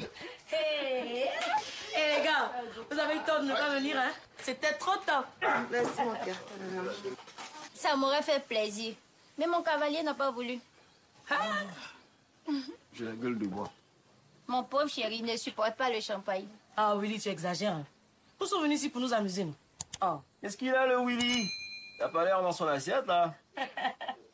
[2.97, 4.11] Vous avez eu tort de ne pas venir, hein?
[4.39, 5.25] C'était trop tard.
[5.71, 6.37] Merci, mon cœur.
[7.75, 8.95] Ça m'aurait fait plaisir.
[9.37, 10.59] Mais mon cavalier n'a pas voulu.
[12.95, 13.71] J'ai la gueule de bois.
[14.47, 16.47] Mon pauvre chéri ne supporte pas le champagne.
[16.75, 17.75] Ah, Willy, tu exagères.
[17.75, 17.85] hein.
[18.41, 19.45] Nous sommes venus ici pour nous amuser.
[19.45, 19.55] nous.
[20.01, 20.19] Ah.
[20.41, 21.51] Qu'est-ce qu'il a, le Willy?
[21.99, 23.35] T'as pas l'air dans son assiette, là?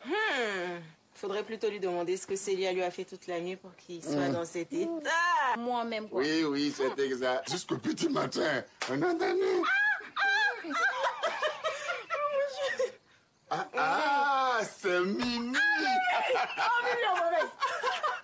[0.04, 0.80] Hmm.
[1.22, 4.02] Faudrait plutôt lui demander ce que Célia lui a fait toute la nuit pour qu'il
[4.02, 4.32] soit Hmm.
[4.32, 4.90] dans cet état.
[5.56, 6.20] Moi-même, quoi.
[6.20, 7.48] Oui, oui, c'est exact.
[7.48, 8.64] Jusqu'au petit matin.
[8.90, 9.62] Un entendu
[13.50, 15.56] Ah, ah, c'est Mimi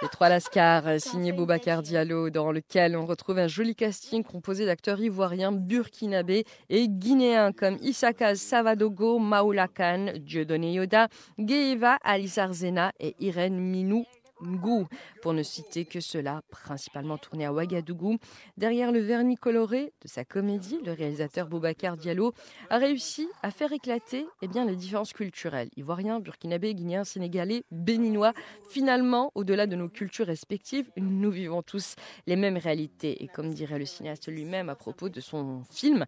[0.01, 4.65] Les trois Lascars, euh, signé Boubacar Diallo, dans lequel on retrouve un joli casting composé
[4.65, 13.17] d'acteurs ivoiriens, burkinabés et guinéens comme Issaka Savadogo, Maoula Khan, Dieudonné Yoda, Gueiva Alisar-Zena et
[13.19, 14.05] Irène Minou.
[14.43, 14.87] Ngou,
[15.23, 18.19] pour ne citer que cela, principalement tourné à Ouagadougou.
[18.57, 22.33] Derrière le vernis coloré de sa comédie, le réalisateur Boubacar Diallo
[22.71, 25.71] a réussi à faire éclater eh bien, les différences culturelles.
[25.77, 28.33] Ivoiriens, burkinabés, guinéens, sénégalais, béninois.
[28.69, 31.97] Finalement, au-delà de nos cultures respectives, nous vivons tous
[32.27, 33.23] les mêmes réalités.
[33.23, 36.05] Et comme dirait le cinéaste lui-même à propos de son film,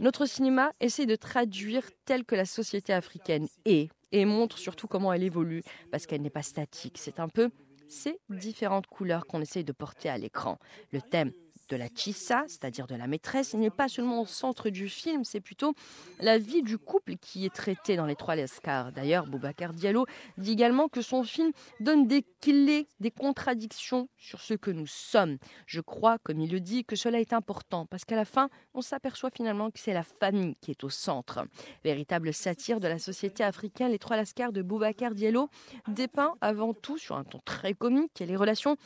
[0.00, 5.12] notre cinéma essaie de traduire tel que la société africaine est et montre surtout comment
[5.12, 6.98] elle évolue parce qu'elle n'est pas statique.
[6.98, 7.50] C'est un peu
[7.88, 10.58] ces différentes couleurs qu'on essaye de porter à l'écran.
[10.92, 11.32] Le thème
[11.68, 13.54] de la chissa, c'est-à-dire de la maîtresse.
[13.54, 15.74] N'est pas seulement au centre du film, c'est plutôt
[16.20, 18.92] la vie du couple qui est traitée dans Les Trois Lascars.
[18.92, 20.06] D'ailleurs, Boubacar Diallo
[20.38, 25.38] dit également que son film donne des clés, des contradictions sur ce que nous sommes.
[25.66, 28.80] Je crois, comme il le dit, que cela est important parce qu'à la fin, on
[28.80, 31.46] s'aperçoit finalement que c'est la famille qui est au centre.
[31.84, 35.48] Véritable satire de la société africaine, Les Trois Lascars de Boubacar Diallo
[35.88, 38.76] dépeint avant tout sur un ton très comique les relations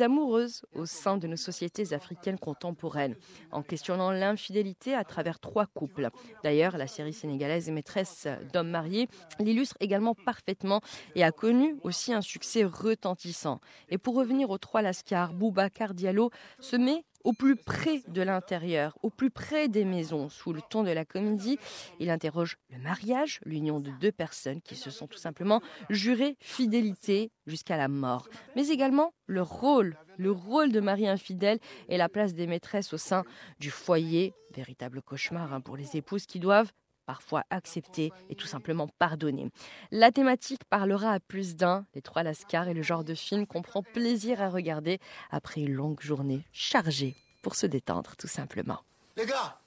[0.00, 3.16] amoureuses au sein de nos sociétés africaines contemporaines,
[3.52, 6.10] en questionnant l'infidélité à travers trois couples.
[6.42, 9.08] D'ailleurs, la série sénégalaise Maîtresse d'hommes mariés
[9.38, 10.80] l'illustre également parfaitement
[11.14, 13.60] et a connu aussi un succès retentissant.
[13.90, 18.96] Et pour revenir aux trois Lascars, Boubacar Diallo se met au plus près de l'intérieur,
[19.02, 20.28] au plus près des maisons.
[20.28, 21.58] Sous le ton de la comédie,
[21.98, 25.60] il interroge le mariage, l'union de deux personnes qui se sont tout simplement
[25.90, 31.58] jurées fidélité jusqu'à la mort, mais également le rôle, le rôle de mari infidèle
[31.88, 33.24] et la place des maîtresses au sein
[33.58, 36.72] du foyer, véritable cauchemar hein, pour les épouses qui doivent
[37.06, 39.50] parfois accepter et tout simplement pardonner.
[39.90, 41.86] La thématique parlera à plus d'un.
[41.94, 44.98] Les trois Lascars et le genre de film qu'on prend plaisir à regarder
[45.30, 48.80] après une longue journée chargée pour se détendre tout simplement.
[49.16, 49.60] Les gars,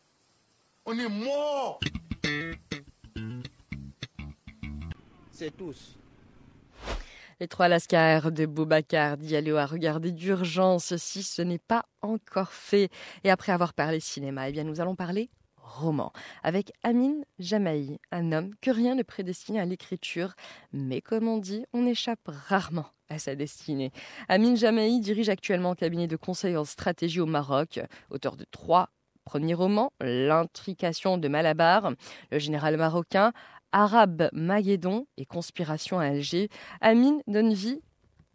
[0.86, 1.80] on est morts
[5.32, 5.96] C'est tous.
[7.40, 12.90] Les trois Lascars de Boubacar Diallo à regarder d'urgence si ce n'est pas encore fait.
[13.24, 15.30] Et après avoir parlé cinéma, eh bien nous allons parler
[15.68, 16.12] roman,
[16.44, 20.34] avec Amin Jamaï, un homme que rien ne prédestine à l'écriture,
[20.74, 23.92] mais comme on dit, on échappe rarement à sa destinée.
[24.30, 28.90] Amin Jamaï dirige actuellement un cabinet de conseil en stratégie au Maroc, auteur de trois
[29.26, 31.92] premiers romans, L'intrication de Malabar,
[32.32, 33.34] Le général marocain,
[33.74, 36.50] Arabe Maguédon et Conspiration à Alger.
[36.80, 37.82] Amin donne vie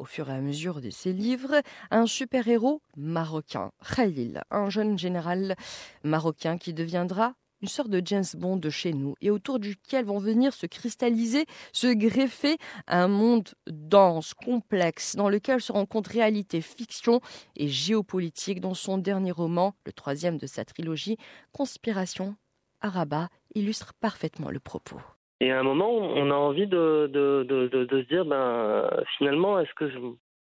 [0.03, 1.63] au fur et à mesure de ses livres,
[1.93, 5.55] un super-héros marocain, Khalil, un jeune général
[6.03, 10.19] marocain qui deviendra une sorte de James Bond de chez nous et autour duquel vont
[10.19, 17.21] venir se cristalliser, se greffer un monde dense, complexe, dans lequel se rencontrent réalité, fiction
[17.55, 21.17] et géopolitique dans son dernier roman, le troisième de sa trilogie,
[21.53, 22.35] Conspiration
[22.81, 25.01] Araba, illustre parfaitement le propos.
[25.43, 29.91] Et à un moment, on a envie de, se dire, ben, finalement, est-ce que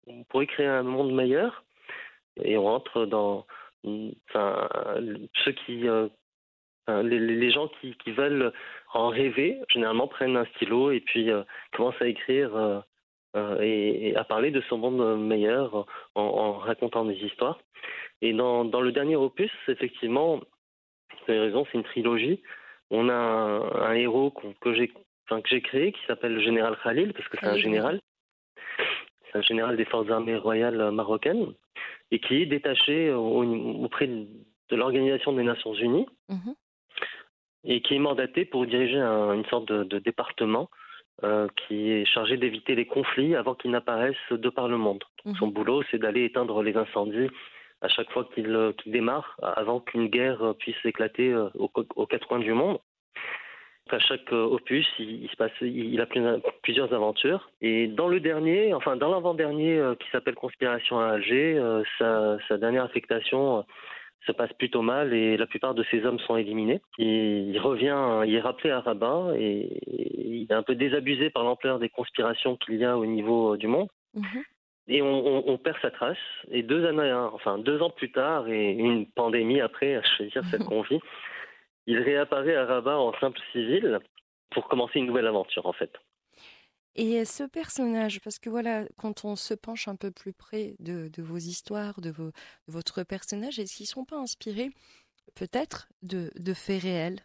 [0.09, 1.63] on pourrait créer un monde meilleur
[2.43, 3.47] Et on rentre dans,
[3.85, 6.09] ceux qui, euh,
[7.05, 8.53] les, gens qui, veulent
[8.93, 11.45] en rêver, généralement prennent un stylo et puis euh,
[11.77, 17.15] commencent à écrire euh, et, à parler de ce monde meilleur en, en, racontant des
[17.25, 17.61] histoires.
[18.21, 22.43] Et dans, dans le dernier opus, effectivement, vous avez raison, c'est une trilogie
[22.91, 24.93] on a un, héros que j'ai
[25.27, 28.01] enfin, que j'ai créé qui s'appelle le général Khalil parce que c'est un général.
[29.31, 31.53] C'est un général des forces armées royales marocaines
[32.11, 36.55] et qui est détaché auprès de l'Organisation des Nations Unies mhm.
[37.65, 40.71] et qui est mandaté pour diriger une sorte de, département
[41.25, 45.05] euh, qui est chargé d'éviter les conflits avant qu'ils n'apparaissent de par le monde.
[45.25, 45.35] Mhm.
[45.35, 47.29] Son boulot, c'est d'aller éteindre les incendies
[47.81, 52.53] à chaque fois qu'il démarre, avant qu'une guerre puisse éclater euh, aux, quatre coins du
[52.53, 52.79] monde.
[53.91, 56.07] À chaque euh, opus, il, a
[56.63, 57.51] plusieurs aventures.
[57.63, 62.85] Et dans le dernier, enfin dans l'avant-dernier euh, qui s'appelle Conspiration à Alger, sa, dernière
[62.85, 63.65] affectation
[64.27, 66.83] se passe plutôt mal et la plupart de ses hommes sont éliminés.
[66.99, 71.79] il revient, il est rappelé à Rabat et, il est un peu désabusé par l'ampleur
[71.79, 73.89] des conspirations qu'il y a au niveau du monde.
[74.15, 74.43] Mhm
[74.89, 76.17] et on, perd sa trace.
[76.51, 80.65] Et deux années, enfin deux ans plus tard et une pandémie après, à choisir cette
[80.65, 81.01] qu'on vit,
[81.87, 84.01] il réapparaît à Rabat en simple civil
[84.51, 85.93] pour commencer une nouvelle aventure en fait.
[86.97, 91.09] Et ce personnage, parce que voilà, quand on se penche un peu plus près de,
[91.19, 92.33] vos histoires, de, vos,
[92.67, 94.71] votre personnage, est-ce qu'ils ne sont pas inspirés
[95.37, 97.21] peut-être de, de faits réels?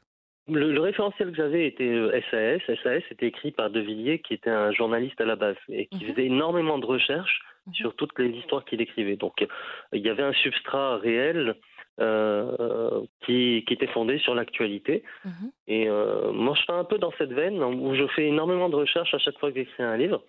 [0.48, 1.96] Le, référentiel que j'avais était
[2.30, 2.62] SAS.
[2.70, 5.88] Euh, SAS était écrit par De Villiers, qui était un journaliste à la base et
[5.88, 6.12] qui mhm.
[6.12, 7.42] faisait énormément de recherches.
[7.72, 9.16] Sur toutes les histoires qu'il écrivait.
[9.16, 9.48] Donc euh,
[9.94, 11.56] il y avait un substrat réel
[12.00, 15.04] euh, qui, qui, était fondé sur l'actualité.
[15.26, 15.52] Mhm.
[15.68, 18.76] Et euh, moi, je fais un peu dans cette veine où je fais énormément de
[18.76, 20.24] recherches à chaque fois que j'écris un livre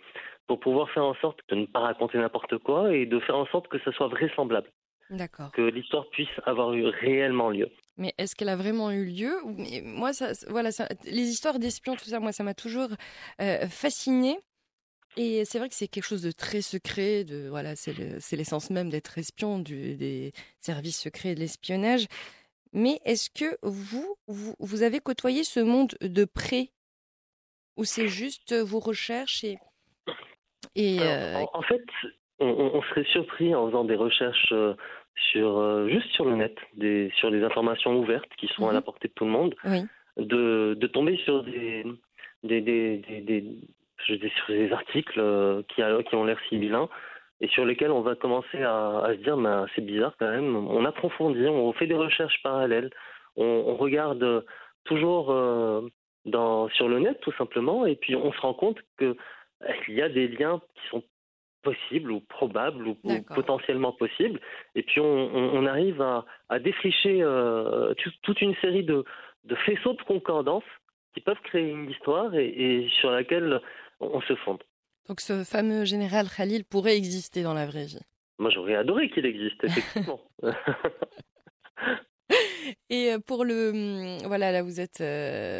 [0.47, 3.47] pour pouvoir faire en sorte de ne pas raconter n'importe quoi et de faire en
[3.47, 4.71] sorte que ça soit vraisemblable.
[5.11, 5.53] D'accord.
[5.53, 7.71] Que l'histoire puisse avoir eu réellement lieu.
[7.97, 9.33] Mais est-ce qu'elle a vraiment eu lieu
[9.85, 12.89] Moi, ça, voilà, ça, les histoires d'espions, tout ça, moi, ça m'a toujours
[13.41, 14.39] euh, fasciné.
[15.17, 18.91] Et c'est vrai que c'est quelque chose de très secret, de voilà, c'est l'essence même
[18.91, 22.07] d'être espion, du, des services secrets de l'espionnage.
[22.73, 26.71] Mais est-ce que vous, vous, avez côtoyé ce monde de près,
[27.77, 29.59] ou c'est juste vos recherches et,
[30.75, 31.85] et euh, en, fait,
[32.41, 34.75] on, serait surpris en faisant des recherches euh,
[35.31, 39.07] sur juste sur le net, des, sur des informations ouvertes qui sont à la portée
[39.07, 39.55] de tout le monde,
[40.17, 41.85] de, de tomber sur des
[42.43, 43.45] des, des, des,
[44.05, 45.21] sur des articles
[45.69, 46.89] qui, qui ont l'air civilins
[47.41, 50.57] et sur lesquels on va commencer à, à se dire ben, c'est bizarre quand même.
[50.57, 52.91] On approfondit, on fait des recherches parallèles,
[53.37, 54.45] on, on regarde
[54.85, 55.33] toujours
[56.25, 59.15] dans, sur le net tout simplement, et puis on se rend compte qu'il
[59.89, 61.03] y a des liens qui sont
[61.63, 62.97] possibles ou probables ou,
[63.35, 64.41] potentiellement possibles,
[64.75, 69.05] et puis on, on, arrive à, à défricher euh, toute une série de,
[69.45, 70.65] de, faisceaux de concordance
[71.15, 73.61] qui peuvent créer une histoire et, et sur laquelle
[74.01, 74.63] on, se fonde.
[75.09, 78.01] Donc ce fameux général Khalil pourrait exister dans la vraie vie.
[78.39, 80.21] Moi j'aurais adoré qu'il existe, effectivement.
[82.89, 85.03] Et pour le, mmh, voilà, là vous êtes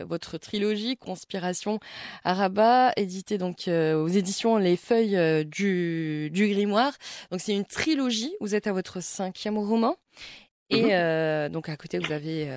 [0.07, 1.79] votre trilogie Conspiration
[2.25, 6.95] à Rabat, édité donc aux éditions Les Feuilles du, du Grimoire.
[7.31, 8.35] Donc c'est une trilogie.
[8.41, 9.97] Vous êtes à votre cinquième roman.
[10.71, 12.49] Et mmh donc à côté, vous avez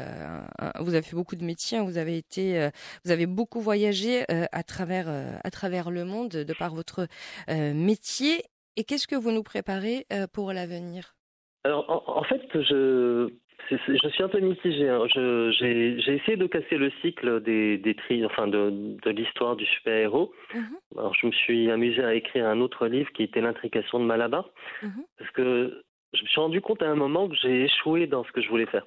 [0.80, 1.78] vous avez fait beaucoup de métiers.
[1.78, 1.84] Hein.
[1.84, 2.70] Vous avez été,
[3.04, 5.08] vous avez beaucoup voyagé à travers
[5.44, 7.08] à travers le monde de par votre
[7.50, 8.44] métier.
[8.78, 11.16] Et qu'est-ce que vous nous préparez pour l'avenir?
[11.64, 13.30] Alors en, fait, je
[13.70, 14.88] je suis un peu mitigé.
[14.88, 15.06] Hein.
[15.10, 20.32] J'ai essayé de casser le cycle des, des tri, enfin de, de l'histoire du super-héros.
[20.54, 21.00] Mm-hmm.
[21.00, 24.50] Alors, je me suis amusé à écrire un autre livre qui était l'intrication de Malabar,
[24.82, 25.06] mm-hmm.
[25.18, 25.84] parce que
[26.14, 28.50] je me suis rendu compte à un moment que j'ai échoué dans ce que je
[28.50, 28.86] voulais faire.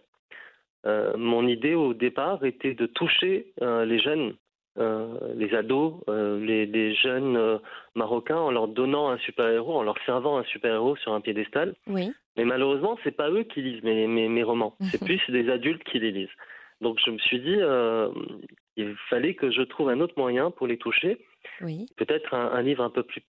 [0.86, 4.34] Euh, mon idée au départ était de toucher euh, les jeunes,
[4.78, 7.60] euh, les ados, les, les, jeunes
[7.94, 11.74] marocains en leur donnant un super-héros, en leur servant un super-héros sur un piédestal.
[11.86, 12.12] Oui.
[12.36, 14.74] Mais malheureusement, c'est pas eux qui lisent mes, mes, mes romans.
[14.90, 16.28] C'est plus des adultes qui les lisent.
[16.80, 17.58] Donc je me suis dit,
[18.76, 21.18] il fallait que je trouve un autre moyen pour les toucher.
[21.60, 21.86] Oui.
[21.98, 23.22] Peut-être un, un, livre un peu plus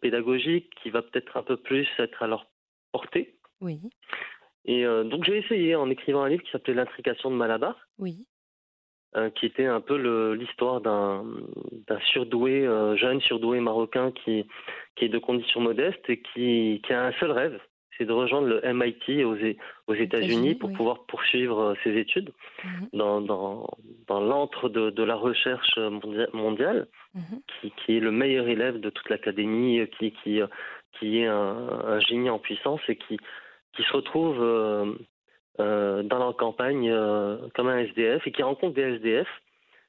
[0.00, 2.46] pédagogique qui va peut-être un peu plus être à leur
[2.92, 3.36] portée.
[3.60, 3.80] Oui.
[4.64, 7.76] Et euh, donc j'ai essayé en écrivant un livre qui s'appelait L'intrication de Malabar.
[7.98, 8.26] Oui.
[9.16, 9.96] Euh, qui était un peu
[10.34, 11.24] l'histoire d'un
[12.12, 14.46] surdoué, euh, jeune surdoué marocain qui,
[14.96, 17.58] qui est de conditions modestes et qui, qui a un seul rêve,
[17.96, 19.34] c'est de rejoindre le MIT aux,
[19.86, 22.32] aux États-Unis pour pouvoir poursuivre ses études
[22.62, 22.88] mhm.
[22.92, 23.66] dans, dans,
[24.08, 25.78] dans l'antre de, de, la recherche
[26.34, 27.40] mondiale, mhm.
[27.48, 30.42] qui, qui, est le meilleur élève de toute l'académie, qui, qui,
[30.92, 33.18] qui est un, un, génie en puissance et qui,
[33.74, 34.94] qui se retrouve euh,
[35.60, 39.28] euh, dans la campagne euh, comme un SDF et qui rencontre des SDF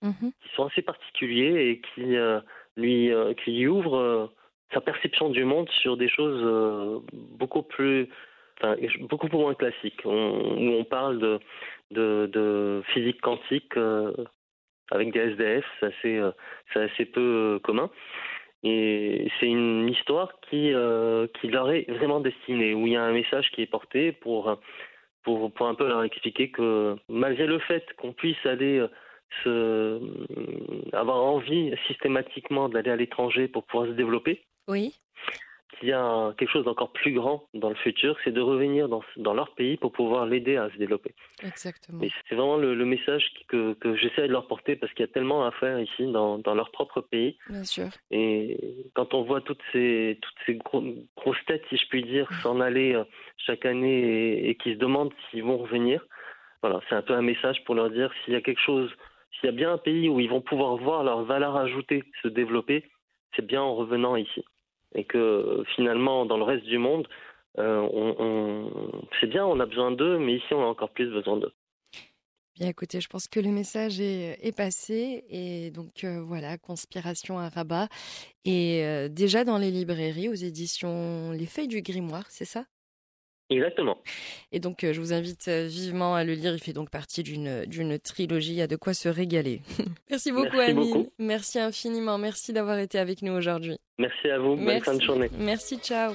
[0.02, 0.32] mhm.
[0.42, 2.16] qui sont assez particuliers et qui
[2.78, 3.12] lui,
[3.44, 4.32] qui lui ouvrent
[4.74, 8.08] sa perception du monde sur des choses beaucoup plus
[8.62, 8.76] enfin,
[9.10, 11.40] beaucoup moins classiques on, où on parle de,
[11.92, 14.14] de, de physique quantique euh,
[14.92, 16.32] avec des SDF c'est assez, euh,
[16.76, 17.90] assez peu commun
[18.64, 20.74] et c'est une histoire qui,
[21.40, 24.58] qui leur est vraiment destinée où il y a un message qui est porté pour
[25.24, 28.86] pour, pour un peu leur expliquer que malgré le fait qu'on puisse aller
[29.44, 30.00] se,
[30.94, 34.94] avoir envie systématiquement d'aller à l'étranger pour pouvoir se développer, oui.
[35.78, 39.04] Qu'il y a quelque chose d'encore plus grand dans le futur, c'est de revenir dans,
[39.18, 41.14] dans, leur pays pour pouvoir l'aider à se développer.
[41.44, 42.02] Exactement.
[42.02, 45.10] Et c'est vraiment le, le, message que, que j'essaie de leur porter parce qu'il y
[45.10, 47.38] a tellement à faire ici dans, dans, leur propre pays.
[47.50, 47.88] Bien sûr.
[48.10, 50.84] Et quand on voit toutes ces, toutes ces gros,
[51.16, 53.04] grosses têtes, si je puis dire, s'en aller euh,
[53.38, 56.04] chaque année et, et qui se demandent s'ils vont revenir,
[56.62, 58.92] voilà, c'est un peu un message pour leur dire s'il y a quelque chose,
[59.34, 62.28] s'il y a bien un pays où ils vont pouvoir voir leur valeur ajoutée se
[62.28, 62.84] développer,
[63.36, 64.44] c'est bien en revenant ici
[64.96, 67.08] et que finalement dans le reste du monde,
[67.58, 71.38] euh, on, c'est bien, on a besoin d'eux, mais ici on a encore plus besoin
[71.38, 71.54] d'eux.
[72.60, 75.24] Bien écoutez, je pense que le message est, est passé.
[75.30, 77.88] Et donc euh, voilà, Conspiration à Rabat.
[78.44, 82.66] Et euh, déjà dans les librairies aux éditions Les Feuilles du Grimoire, c'est ça?
[83.50, 83.98] Exactement.
[84.52, 86.54] Et donc, euh, je vous invite euh, vivement à le lire.
[86.54, 88.52] Il fait donc partie d'une d'une trilogie.
[88.52, 89.62] Il y a de quoi se régaler.
[90.10, 90.94] Merci beaucoup, Merci Amine.
[90.94, 91.12] Beaucoup.
[91.18, 92.18] Merci infiniment.
[92.18, 93.78] Merci d'avoir été avec nous aujourd'hui.
[93.98, 94.56] Merci à vous.
[94.56, 94.86] Bonne Merci.
[94.86, 95.30] fin de journée.
[95.40, 95.78] Merci.
[95.80, 96.14] Ciao.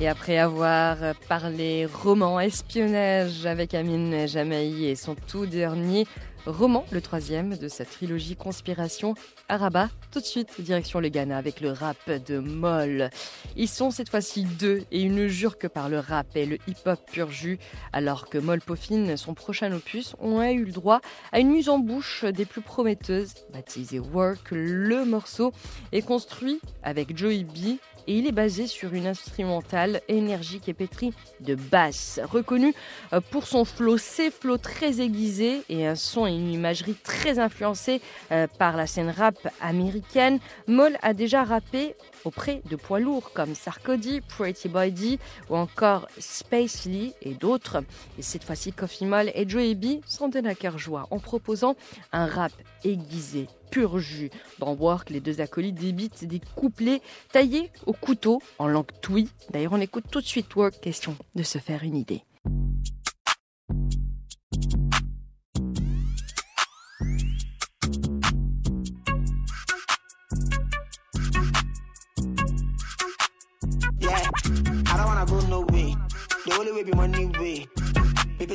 [0.00, 0.96] Et après avoir
[1.28, 6.06] parlé roman espionnage avec Amine Jamaï et son tout dernier
[6.46, 9.14] roman, le troisième de sa trilogie Conspiration
[9.48, 9.88] à Rabat.
[10.10, 13.10] Tout de suite, direction le Ghana avec le rap de Moll.
[13.56, 16.58] Ils sont cette fois-ci deux et ils ne jurent que par le rap et le
[16.66, 17.58] hip-hop pur jus,
[17.92, 21.00] alors que Moll peaufine son prochain opus, on a eu le droit
[21.32, 24.50] à une mise en bouche des plus prometteuses, baptisée Work.
[24.50, 25.52] Le morceau
[25.92, 31.12] est construit avec Joey B et il est basé sur une instrumentale énergique et pétrie
[31.40, 32.20] de basse.
[32.24, 32.74] Reconnu
[33.12, 37.38] euh, pour son flow, ses flows très aiguisés et un son et une imagerie très
[37.38, 38.00] influencés
[38.32, 41.94] euh, par la scène rap américaine, Moll a déjà rappé
[42.24, 45.18] auprès de poids lourds comme Sarkozy, Pretty Boy
[45.48, 47.82] ou encore Space Lee et d'autres.
[48.18, 51.76] Et cette fois-ci, Coffee Moll et Joey B sont de la joie en proposant
[52.12, 52.52] un rap
[52.84, 54.30] aiguisé, pur jus.
[54.58, 57.02] Dans Work, les deux acolytes débitent des couplets
[57.32, 59.28] taillés au couteau en langue twi.
[59.50, 62.22] D'ailleurs, on écoute tout de suite Work, question de se faire une idée.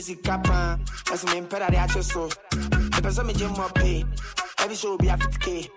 [0.05, 2.27] People see capa, that's me impera de acho so.
[2.27, 4.05] The person me gym up pay.
[4.59, 5.69] Every show be a 50k.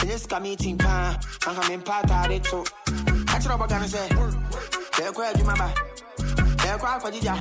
[0.00, 2.64] And just come meeting pan, and come in part of it too.
[3.26, 4.08] Catch it up again and say,
[4.98, 5.72] They're quite you mama.
[6.58, 7.38] They're quite for Jija.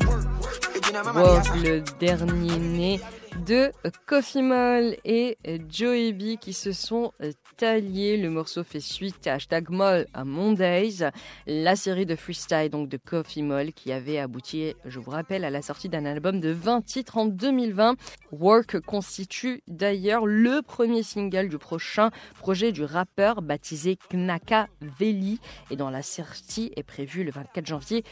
[1.16, 3.00] Walk, le dernier né
[3.46, 3.72] de
[4.06, 5.38] Coffee Moll et
[5.70, 7.14] Joey B qui se sont
[7.60, 11.10] Le morceau fait suite à hashtag Moll à Mondays,
[11.48, 15.50] la série de freestyle donc de Coffee Moll qui avait abouti, je vous rappelle, à
[15.50, 17.96] la sortie d'un album de 20 titres en 2020.
[18.32, 25.40] Work constitue d'ailleurs le premier single du prochain projet du rappeur baptisé Knaka Veli
[25.72, 28.04] et dont la sortie est prévue le 24 janvier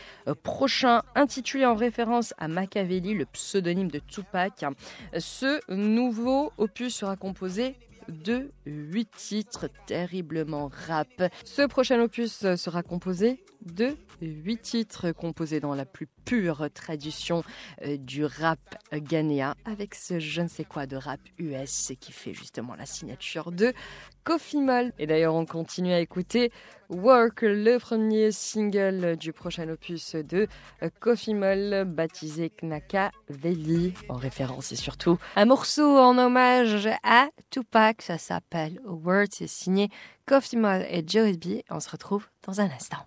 [0.42, 4.66] prochain, intitulé en référence à Machiavelli, le pseudonyme de Tupac.
[5.16, 7.76] Ce nouveau opus sera composé
[8.10, 11.24] de 8 titres terriblement rap.
[11.44, 17.44] Ce prochain opus sera composé de 8 titres composés dans la plus pure tradition
[17.84, 18.60] euh, du rap
[18.94, 23.52] ghanéen avec ce je ne sais quoi de rap US qui fait justement la signature
[23.52, 23.74] de
[24.24, 24.92] Coffee Mall.
[24.98, 26.52] Et d'ailleurs on continue à écouter
[26.90, 30.48] Work, le premier single du prochain opus de
[31.00, 38.02] Coffee Mall baptisé Knaka Veli en référence et surtout un morceau en hommage à Tupac,
[38.02, 39.90] ça s'appelle Word, c'est signé
[40.26, 41.62] Coffee Mall et Joey B.
[41.70, 43.06] On se retrouve dans un instant.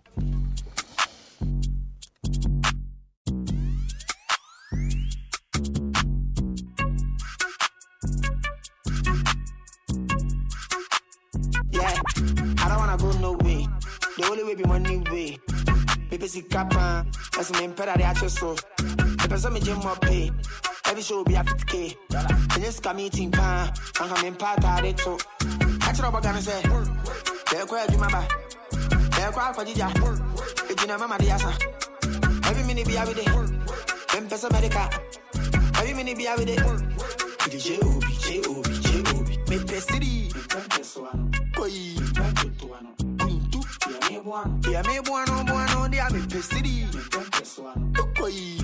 [16.29, 18.55] See capa, that's me impera de acho so.
[18.77, 20.31] The person me gym up pay.
[20.85, 21.97] Every show be a 50k.
[22.55, 25.17] And just come meeting pan, and come in part of it too.
[25.81, 26.61] Catch it up again and say,
[27.51, 28.29] They're quite you mama.
[29.17, 30.71] They're quite for Jija.
[30.71, 32.47] It's in a mama diasa.
[32.51, 34.13] Every minute be out with it.
[34.13, 34.91] Them person medica.
[35.79, 36.61] Every minute be out with it.
[37.47, 39.39] It is J-O-B, J-O-B, J-O-B.
[39.49, 40.29] Me pesiri.
[41.57, 41.71] Koi.
[41.71, 42.08] Kuntu.
[44.29, 46.85] Yeah, me buano, buano, dia me pesiri.
[48.15, 48.59] Koi.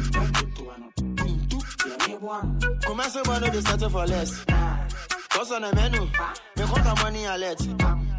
[1.17, 1.59] Kuntu.
[2.87, 4.45] Commence bueno de settle for less.
[5.35, 6.01] What's on the menu?
[6.03, 7.59] Me conta money alert.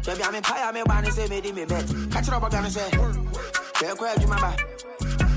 [0.04, 1.86] Baby, I'm a pie, I'm a one, say me me bet.
[2.10, 2.90] Catch it up again say,
[3.80, 4.56] They're quite you mama.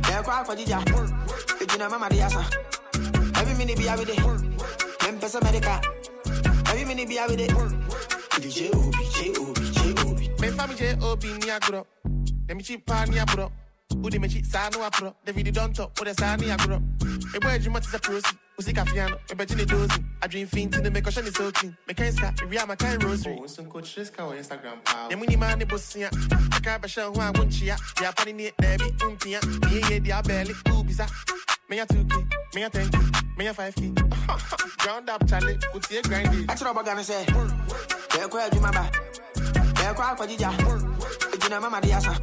[0.07, 1.61] They're quite for Jija.
[1.61, 3.39] It's in a mama diasa.
[3.39, 4.99] Every minute be out with it.
[4.99, 5.79] Them person medica.
[6.69, 7.78] Every minute be out with it
[8.41, 10.29] the J-O-B, J-O-B, J-O-B.
[10.39, 11.85] Me family J-O-B, ni a grow.
[12.47, 13.51] Let me cheap pan, ni a Udi
[14.01, 15.15] Who they me cheat, sa no a pro.
[15.25, 16.79] They really don't talk, who they sa ni a grow.
[16.79, 18.37] Me boy, you is a prosi.
[18.57, 20.03] Usi kafiano, me bet you dozy.
[20.21, 21.75] I dream fiend, to the make ocean is so clean.
[21.87, 23.37] Me can't stop, me real, my kind rosary.
[23.41, 25.09] Oh, some coach risk on Instagram, pal.
[25.09, 26.09] Nemu ni man, ni bossiya.
[26.51, 27.77] Kaka bashan, who I won't chia.
[28.01, 29.39] Ya pani ni, debi, umpia.
[29.69, 31.09] Me ye, dia belly, ubisa.
[31.69, 32.13] Me ya 2k,
[32.55, 32.97] me ya 10k,
[33.37, 33.93] me ya 5k.
[34.81, 37.25] Ground up Charlie, put your grind Catch it up again and say,
[38.09, 38.89] They're quite you mama.
[39.75, 40.49] They're quite for Jija.
[41.31, 42.17] It's in a mama diasa.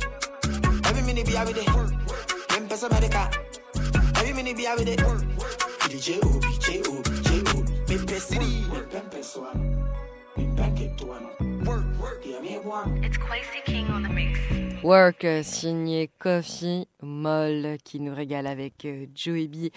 [0.88, 2.49] Every minute be out with it.
[2.49, 3.30] Them person medica.
[4.16, 5.01] Every minute be out with it.
[5.01, 7.70] It is J-O-B, J-O-B, J-O-B.
[7.86, 8.66] Me pesiri.
[8.66, 9.62] Me pempesuano.
[10.36, 11.30] Me paketuano.
[11.64, 12.20] Work, work.
[12.26, 13.05] Yeah, me one.
[13.05, 14.65] It's Quasi King on the mix.
[14.87, 19.70] Work euh, signé Coffee Moll qui nous régale avec euh, Joey B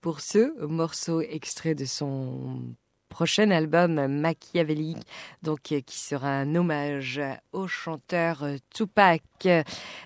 [0.00, 2.74] pour ce morceau extrait de son
[3.10, 4.96] prochain album Machiavelli,
[5.42, 7.20] donc euh, qui sera un hommage
[7.52, 9.22] au chanteur Tupac.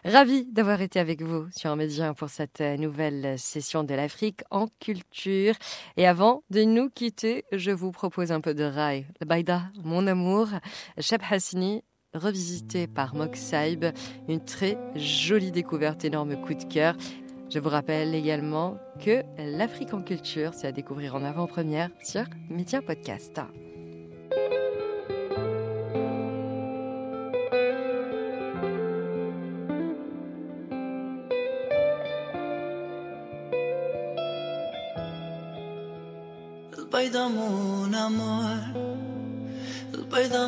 [0.05, 5.55] Ravi d'avoir été avec vous sur Média pour cette nouvelle session de l'Afrique en culture.
[5.97, 9.07] Et avant de nous quitter, je vous propose un peu de rail.
[9.25, 10.49] Baïda, mon amour,
[10.99, 11.85] Cheb Hassini,
[12.15, 13.87] revisité par Moxaib.
[14.29, 16.97] Une très jolie découverte, énorme coup de cœur.
[17.51, 22.81] Je vous rappelle également que l'Afrique en culture, c'est à découvrir en avant-première sur Media
[22.81, 23.41] Podcast.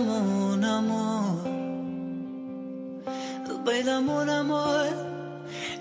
[0.04, 1.21] Mon mon.
[3.82, 4.88] ليلى مون امور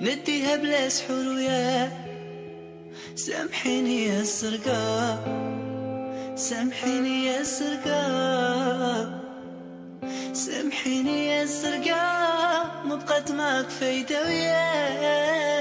[0.02, 1.92] نديها بلاس حلويات
[3.16, 5.20] سامحيني يا السرقة
[6.36, 8.02] سامحيني يا السرقة
[10.34, 12.06] سامحيني يا السرقة
[12.86, 15.61] مبقات معك فايدة وياك.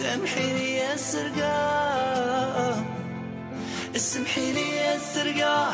[0.00, 2.84] سامحيني يا السرقة
[3.96, 5.72] اسمحي لي يا السرقة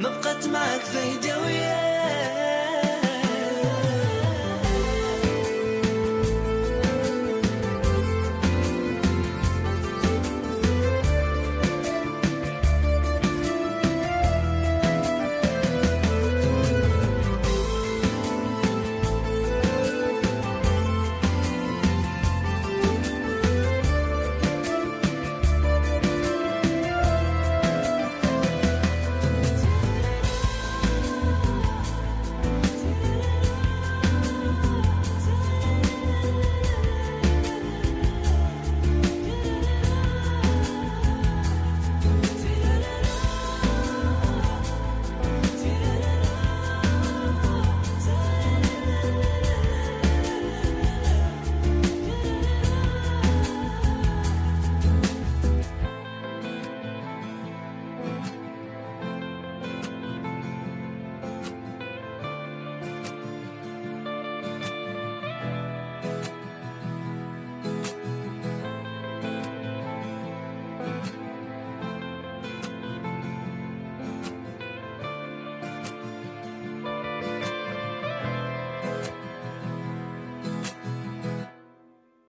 [0.00, 1.87] ما بقت معك فايدة وياك